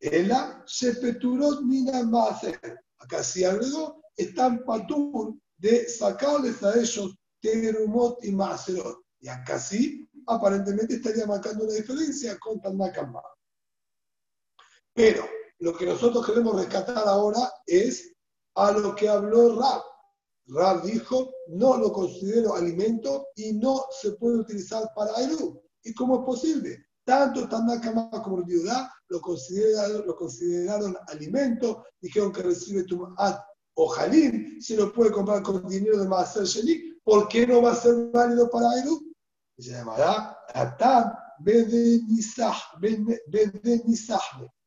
[0.00, 2.80] Ela Shepeturot Mina Maaser.
[2.98, 8.98] Acá si agregó, están patur de sacarles a ellos Terumot y Maaserot.
[9.20, 13.22] Y acá sí, aparentemente estaría marcando una diferencia con Tanakama.
[14.94, 15.24] Pero
[15.58, 18.12] lo que nosotros queremos rescatar ahora es
[18.54, 19.82] a lo que habló Rab.
[20.46, 25.62] Rab dijo, no lo considero alimento y no se puede utilizar para Eru.
[25.84, 26.86] ¿Y cómo es posible?
[27.04, 33.49] Tanto Tanakama como Viudá lo consideraron, lo consideraron alimento, dijeron que recibe Tumat
[33.82, 37.72] o Jalín, se lo puede comprar con dinero de Maaser Sheni, ¿por qué no va
[37.72, 39.00] a ser válido para Eru?
[39.58, 41.12] Se llamará Atam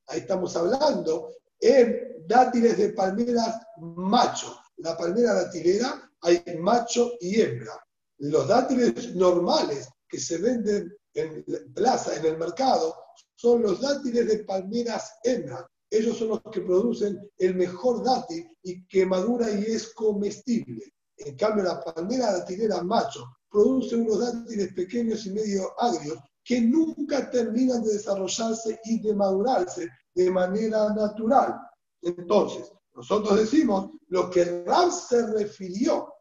[0.07, 4.57] Ahí estamos hablando en dátiles de palmeras macho.
[4.77, 7.79] La palmera datilera hay macho y hembra.
[8.17, 11.45] Los dátiles normales que se venden en
[11.75, 12.95] plaza, en el mercado,
[13.35, 15.69] son los dátiles de palmeras hembra.
[15.93, 20.91] Ellos son los que producen el mejor dátil y que madura y es comestible.
[21.17, 27.29] En cambio, la palmera datilera macho produce unos dátiles pequeños y medio agrios que nunca
[27.29, 31.59] terminan de desarrollarse y de madurarse de manera natural.
[32.01, 36.11] Entonces, nosotros decimos, lo que Rab se refirió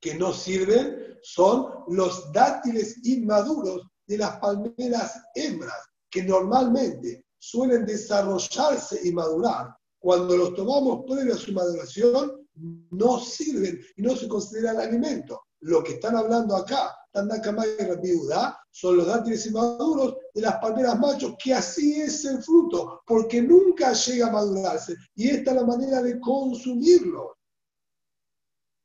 [0.00, 9.00] que no sirven son los dátiles inmaduros de las palmeras hembras, que normalmente suelen desarrollarse
[9.04, 9.74] y madurar.
[9.98, 12.46] Cuando los tomamos previo a su maduración,
[12.90, 15.42] no sirven y no se consideran alimento.
[15.60, 20.98] Lo que están hablando acá Tanakama y viuda son los dátiles inmaduros de las palmeras
[20.98, 24.96] machos, que así es el fruto, porque nunca llega a madurarse.
[25.14, 27.36] Y esta es la manera de consumirlo.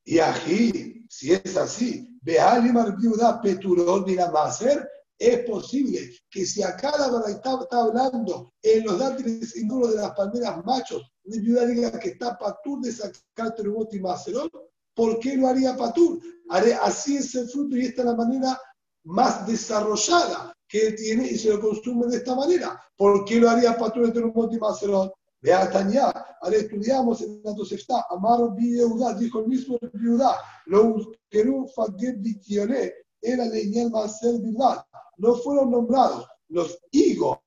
[0.06, 4.88] Y aquí, si es así, Behalimar viuda peturón la maser,
[5.20, 10.12] es posible que si acá la verdad está, hablando en los dátiles inmaduros de las
[10.12, 14.50] palmeras machos, de viuda diga que está patur de sacar terumot y macerón,
[14.96, 16.20] ¿por qué lo haría Patur?
[16.82, 18.60] así es el fruto y esta es la manera
[19.04, 22.80] más desarrollada que tiene y se lo consume de esta manera.
[22.96, 25.14] ¿Por qué lo haría Patur de Terumot y Macerot?
[25.42, 30.36] Vea Tanya, ahora estudiamos en la está, Amar Biudá, dijo el mismo Biudá,
[30.66, 30.98] lo
[31.30, 34.86] Keru Faget Bitioné, era leñal Macer Bilbat,
[35.18, 37.40] no fueron nombrados los higos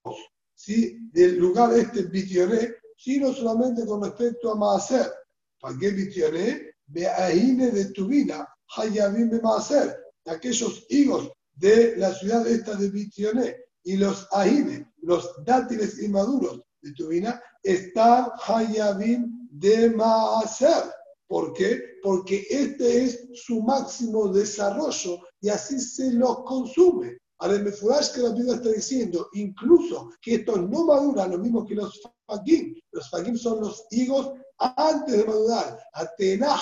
[0.54, 0.98] ¿sí?
[1.12, 5.10] del lugar este Bitioné, sino solamente con respecto a Macer.
[5.58, 8.46] Faget Bitioné Beahine de Tubina,
[8.76, 9.96] Hayabim Maaser,
[10.26, 16.92] aquellos higos de la ciudad esta de Bitioné, y los ahine, los dátiles inmaduros de
[16.92, 20.84] tu vina, están hayabim de maaser.
[21.32, 21.80] ¿Por qué?
[22.02, 27.16] Porque este es su máximo desarrollo y así se los consume.
[27.38, 31.74] Al Mefurash que la Biblia está diciendo, incluso que estos no maduran, lo mismo que
[31.74, 32.74] los fagim.
[32.90, 35.78] Los fagim son los higos antes de madurar.
[35.94, 36.54] Atena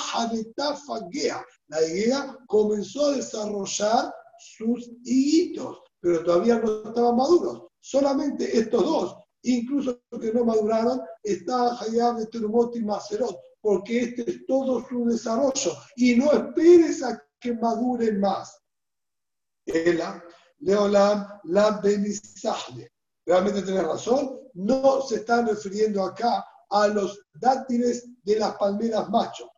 [0.87, 1.45] fagea.
[1.67, 7.65] La higuera comenzó a desarrollar sus higuitos, pero todavía no estaban maduros.
[7.81, 14.47] Solamente estos dos, incluso que no maduraron, está Hayab de y Macerot, porque este es
[14.47, 15.73] todo su desarrollo.
[15.97, 18.61] Y no esperes a que maduren más.
[19.67, 20.23] Ela,
[20.59, 22.93] Leolam, la Benisahle.
[23.27, 29.49] Realmente tenés razón, no se están refiriendo acá a los dátiles de las palmeras machos.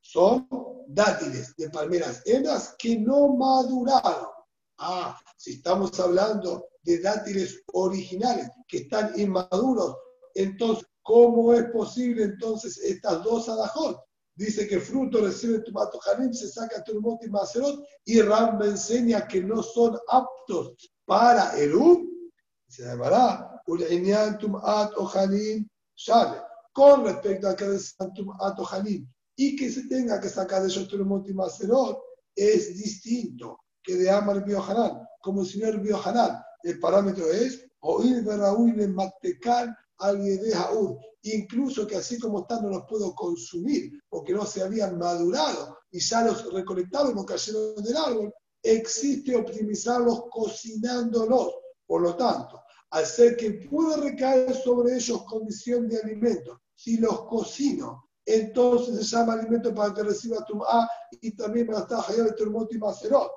[0.00, 0.48] Son
[0.88, 4.30] dátiles de palmeras hembras que no maduraron.
[4.78, 9.96] Ah, si estamos hablando de dátiles originales que están inmaduros,
[10.34, 13.98] entonces, ¿cómo es posible entonces estas dos adajot?
[14.34, 19.26] Dice que fruto recibe tomato janim, se saca turmot y macerot, y Ram me enseña
[19.26, 20.74] que no son aptos
[21.06, 22.30] para el U.
[22.68, 25.66] Se llamará Ul'inyan tumat o janim
[25.96, 26.42] sale.
[26.74, 27.78] Con respecto a que
[28.14, 32.02] tumat o janim, y que se tenga que sacar de ellos turmot y macerot,
[32.36, 36.38] es distinto que de Amar Biohanan, como el señor Biohanan.
[36.62, 40.20] El parámetro es oír Raúl en Matecal al
[40.54, 40.98] Aur.
[41.22, 46.00] Incluso que así como están no los puedo consumir porque no se habían madurado y
[46.00, 51.54] ya los recolectaron no cayeron del árbol, existe optimizarlos cocinándolos.
[51.86, 52.60] Por lo tanto,
[52.90, 59.16] al ser que puede recaer sobre ellos condición de alimento, si los cocino, entonces se
[59.16, 60.88] llama alimento para que reciba tu A
[61.22, 63.30] y también para estar de Turmot y Macerot.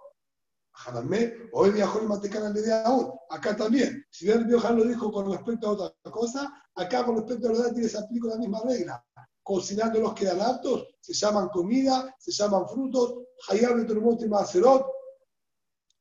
[1.54, 3.12] Hoy viajó el Matecán de aún.
[3.30, 4.06] Acá también.
[4.10, 7.64] Si bien Biohan lo dijo con respecto a otra cosa, acá con respecto a los
[7.64, 9.04] dátiles aplico la misma regla.
[9.44, 13.16] Cocinando los quedan aptos, se llaman comida, se llaman frutos,
[13.50, 14.86] Hayab y Macerot,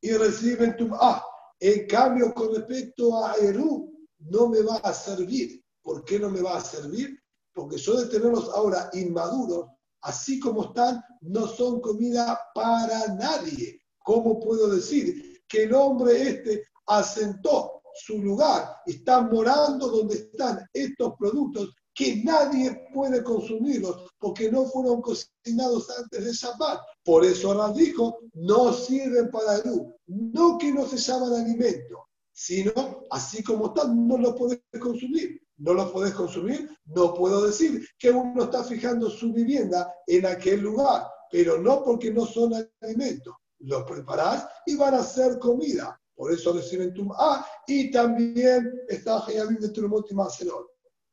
[0.03, 1.25] y reciben tu A.
[1.59, 5.63] En cambio, con respecto a Eru, no me va a servir.
[5.83, 7.19] ¿Por qué no me va a servir?
[7.53, 9.67] Porque yo de tenerlos ahora inmaduros,
[10.03, 13.80] así como están, no son comida para nadie.
[14.05, 21.15] ¿Cómo puedo decir que el hombre este asentó su lugar, está morando donde están estos
[21.19, 26.81] productos que nadie puede consumirlos porque no fueron cocinados antes de Shabbat.
[27.05, 29.93] Por eso dijo, no sirven para luz.
[30.07, 32.73] No que no se llaman alimento, sino
[33.11, 35.43] así como están, no los podés consumir.
[35.59, 40.61] No los podés consumir, no puedo decir que uno está fijando su vivienda en aquel
[40.61, 43.35] lugar, pero no porque no son alimentos.
[43.61, 46.01] Los preparás y van a ser comida.
[46.15, 50.67] Por eso reciben tu A y también está Hayabim de Turmot y Macelón.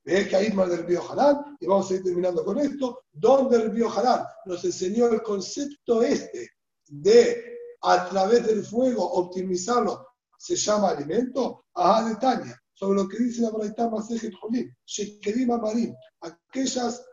[0.04, 4.26] Ves que más del Biojalán, y vamos a ir terminando con esto, donde el Biojalán
[4.46, 6.50] nos enseñó el concepto este
[6.88, 10.08] de a través del fuego optimizarlo,
[10.38, 15.96] se llama alimento, a de sobre lo que dice la Braitá Masejet Jolín, Shekedim Amarim,
[16.22, 17.06] aquellas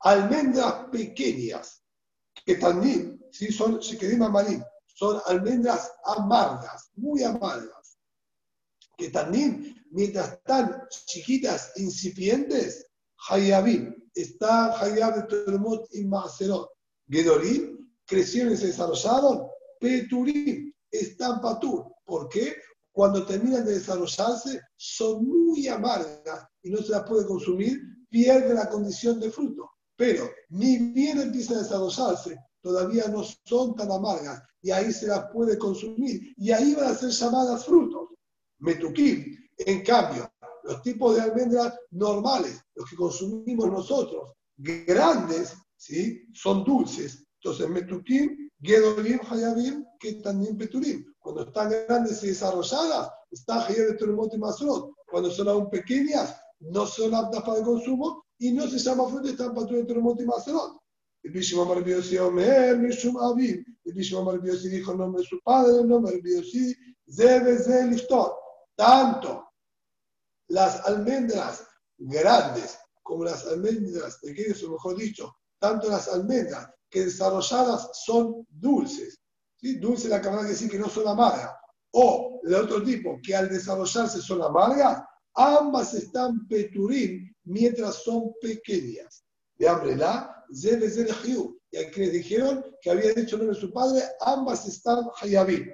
[0.00, 1.82] almendras pequeñas,
[2.46, 3.50] que también ¿sí?
[3.50, 7.98] son Shekedim Amarim, son almendras amargas, muy amargas,
[8.96, 12.86] que también mientras están chiquitas, incipientes,
[13.28, 16.70] Hayabim, está Hayab Termot y Macerot.
[17.08, 19.46] Gedolim, crecieron y se desarrollaron.
[19.80, 21.86] Peturim, están patur.
[22.04, 22.56] ¿Por qué?
[22.90, 27.80] Cuando terminan de desarrollarse, son muy amargas y no se las puede consumir,
[28.10, 29.70] pierde la condición de fruto.
[29.96, 35.30] Pero ni bien empiezan a desarrollarse, todavía no son tan amargas y ahí se las
[35.32, 38.10] puede consumir y ahí van a ser llamadas frutos.
[38.60, 40.32] Metukim, en cambio,
[40.62, 46.24] los tipos de almendras normales, los que consumimos nosotros, grandes, ¿sí?
[46.32, 47.24] son dulces.
[47.42, 51.04] Entonces, metukim, gedolim, hayabim, que también peturim.
[51.18, 54.92] Cuando están grandes y desarrolladas, está hayab de masrot.
[55.10, 59.30] Cuando son aún pequeñas, no son aptas para el consumo y no se llama fruta,
[59.30, 60.81] están para de terumot y masrot.
[61.22, 63.16] El Bishim Amar Biosi Omer, Mishum.
[63.40, 66.76] El Bishim Amar Biosi dijo el nombre de su padre, el nombre de Biosi,
[67.08, 68.34] Zebe Ze Liftot.
[68.74, 69.48] Tanto
[70.48, 71.66] las almendras
[71.98, 79.20] grandes como las almendras pequeñas, o mejor dicho, tanto las almendras que desarrolladas son dulces.
[79.56, 79.78] ¿sí?
[79.78, 81.54] Dulce la cámara que decir que no son amargas.
[81.92, 85.02] O el otro tipo, que al desarrollarse son amargas,
[85.34, 89.24] ambas están peturín mientras son pequeñas.
[89.56, 90.41] De hambre la,
[91.70, 95.66] y a quienes dijeron que había dicho nombre de su padre, ambas están hayabim.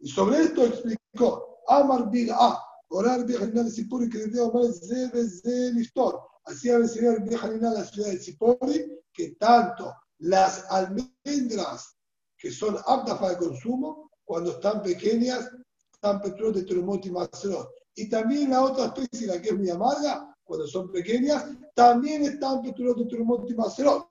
[0.00, 2.58] Y sobre esto explicó Amar Bil'a,
[2.88, 6.20] orar vieja de Sipori que de Omar Zebe Liftor.
[6.44, 11.96] Así a enseñar vieja en la ciudad de Sipori que tanto las almendras
[12.36, 15.50] que son aptas para el consumo, cuando están pequeñas,
[15.92, 17.68] están petros de Terumot y Macerot.
[17.94, 21.44] Y también la otra especie, la que es muy amarga, cuando son pequeñas,
[21.74, 24.08] también están de Terumot y Macerot.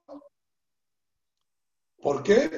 [2.00, 2.48] ¿Por qué?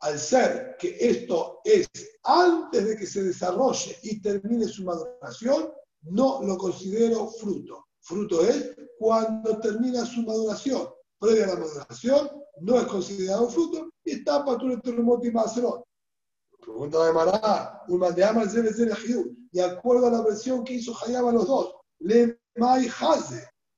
[0.00, 1.88] Al ser que esto es
[2.24, 7.86] antes de que se desarrolle y termine su maduración, no lo considero fruto.
[8.00, 10.88] Fruto es cuando termina su maduración.
[11.20, 12.30] Previa a la maduración,
[12.62, 14.68] no es considerado fruto y está tu
[15.22, 15.84] y macerón.
[16.60, 21.46] Pregunta de Mará, un mandeama de acuerdo a la versión que hizo Hayab a los
[21.46, 22.39] dos, le.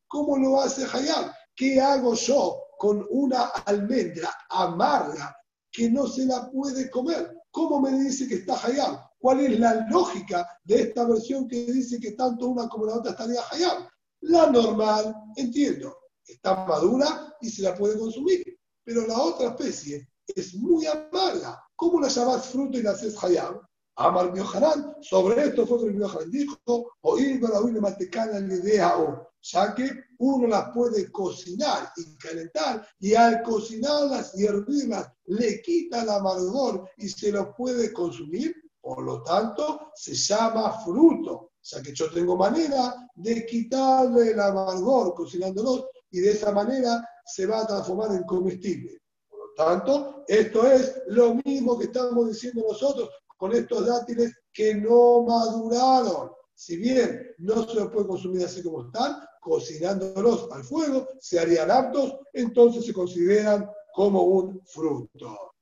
[0.09, 1.33] ¿Cómo lo hace Hayab?
[1.55, 5.37] ¿Qué hago yo con una almendra amarga
[5.71, 7.37] que no se la puede comer?
[7.51, 8.99] ¿Cómo me dice que está Hayab?
[9.19, 13.13] ¿Cuál es la lógica de esta versión que dice que tanto una como la otra
[13.13, 13.89] estaría Hayab?
[14.23, 15.97] La normal, entiendo,
[16.27, 18.53] está madura y se la puede consumir
[18.85, 21.63] pero la otra especie es muy amarga.
[21.77, 23.61] ¿Cómo la llamas fruto y la haces hayab?
[24.03, 29.75] Amar Biohanan, sobre esto fue que Biohanan dijo, oír la matecana la idea o, ya
[29.77, 36.11] que uno las puede cocinar y calentar, y al cocinarlas y hervirlas le quita el
[36.11, 41.33] amargor y se lo puede consumir, por lo tanto se llama fruto.
[41.33, 47.09] O sea que yo tengo manera de quitarle el amargor cocinándolos y de esa manera
[47.25, 49.01] se va a transformar en comestible.
[49.29, 53.09] Por lo tanto, esto es lo mismo que estamos diciendo nosotros
[53.43, 56.31] con estos dátiles que no maduraron.
[56.55, 61.69] Si bien no se los puede consumir así como están, cocinándolos al fuego, se harían
[61.69, 65.55] aptos, entonces se consideran como un fruto.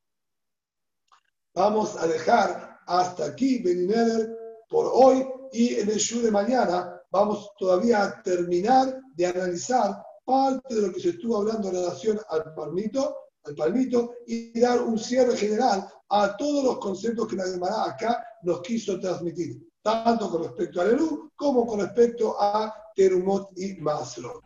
[1.55, 4.28] Vamos a dejar hasta aquí Benineder
[4.69, 10.74] por hoy y en el show de mañana vamos todavía a terminar de analizar parte
[10.74, 14.98] de lo que se estuvo hablando en relación al palmito, al palmito y dar un
[14.98, 20.42] cierre general a todos los conceptos que la Gemara acá nos quiso transmitir, tanto con
[20.42, 24.42] respecto a Lelú como con respecto a Terumot y Maslo.